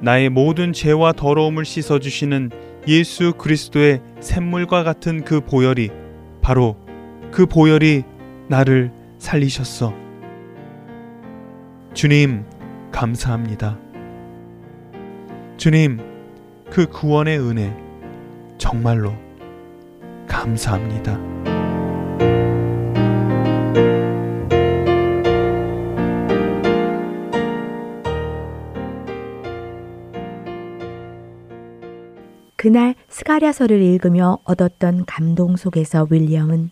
[0.00, 2.50] 나의 모든 죄와 더러움을 씻어 주시는
[2.86, 5.90] 예수 그리스도의 샘물과 같은 그 보혈이
[6.42, 6.76] 바로
[7.32, 8.04] 그 보혈이
[8.46, 10.07] 나를 살리셨어.
[11.98, 12.44] 주님,
[12.92, 13.76] 감사합니다.
[15.56, 15.98] 주님,
[16.70, 17.76] 그 구원의 은혜
[18.56, 19.12] 정말로
[20.28, 21.18] 감사합니다.
[32.54, 36.70] 그날 스가랴서를 읽으며 얻었던 감동 속에서 윌리엄은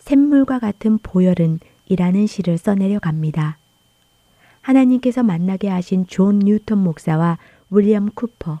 [0.00, 3.57] 샘물과 같은 보혈은 이라는 시를 써내려 갑니다.
[4.68, 7.38] 하나님께서 만나게 하신 존 뉴턴 목사와
[7.70, 8.60] 윌리엄 쿠퍼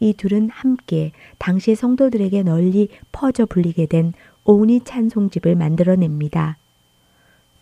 [0.00, 4.12] 이 둘은 함께 당시 성도들에게 널리 퍼져 불리게 된
[4.44, 6.58] 올니 찬송집을 만들어냅니다.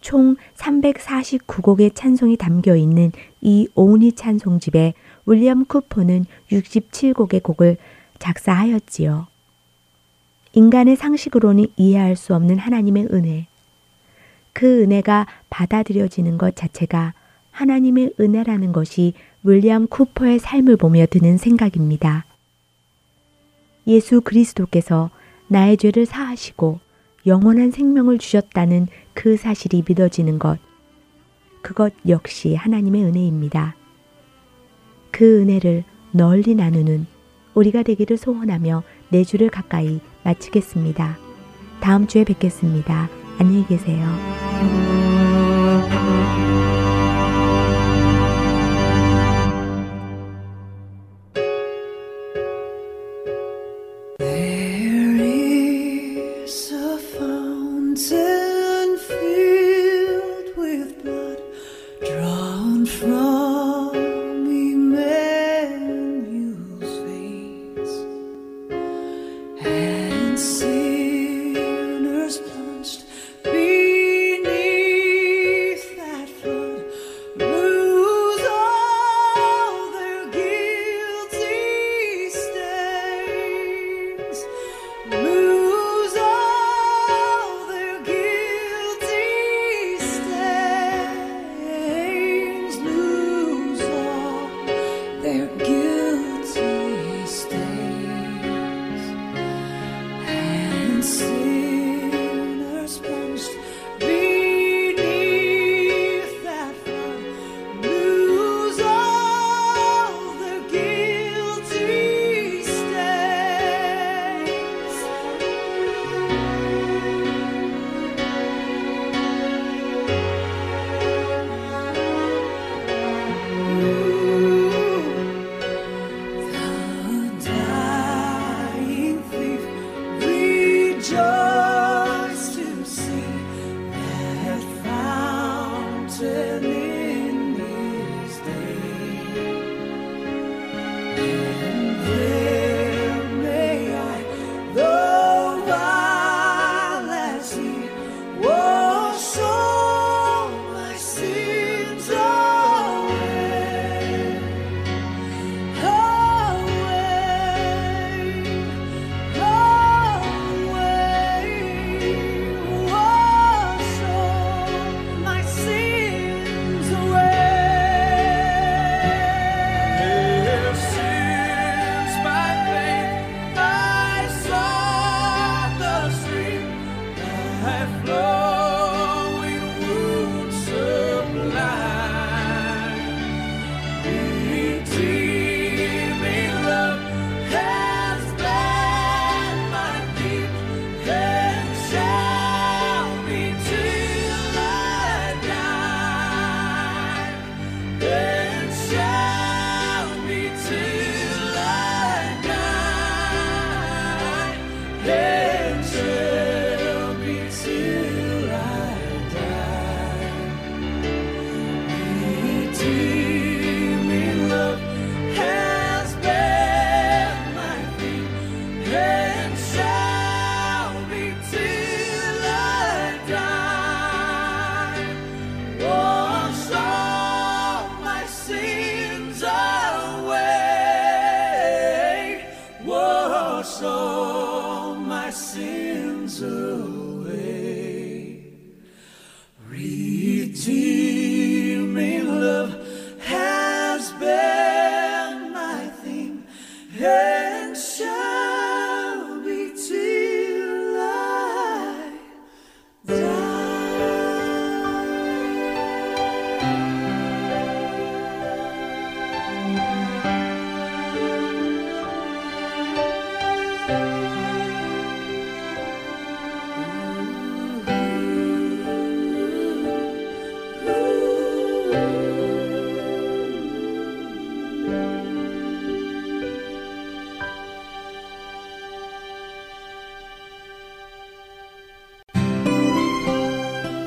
[0.01, 4.95] 총 349곡의 찬송이 담겨 있는 이 올니 찬송집에
[5.27, 7.77] 윌리엄 쿠퍼는 67곡의 곡을
[8.19, 9.27] 작사하였지요.
[10.55, 13.47] 인간의 상식으로는 이해할 수 없는 하나님의 은혜.
[14.53, 17.13] 그 은혜가 받아들여지는 것 자체가
[17.55, 22.25] 하나님의 은혜라는 것이 윌리엄 쿠퍼의 삶을 보며 드는 생각입니다.
[23.87, 25.11] 예수 그리스도께서
[25.47, 26.81] 나의 죄를 사하시고
[27.27, 30.59] 영원한 생명을 주셨다는 그 사실이 믿어지는 것.
[31.63, 33.77] 그것 역시 하나님의 은혜입니다.
[35.11, 37.07] 그 은혜를 널리 나누는
[37.55, 41.19] 우리가 되기를 소원하며 내 주를 가까이 마치겠습니다.
[41.81, 43.09] 다음 주에 뵙겠습니다.
[43.39, 44.05] 안녕히 계세요.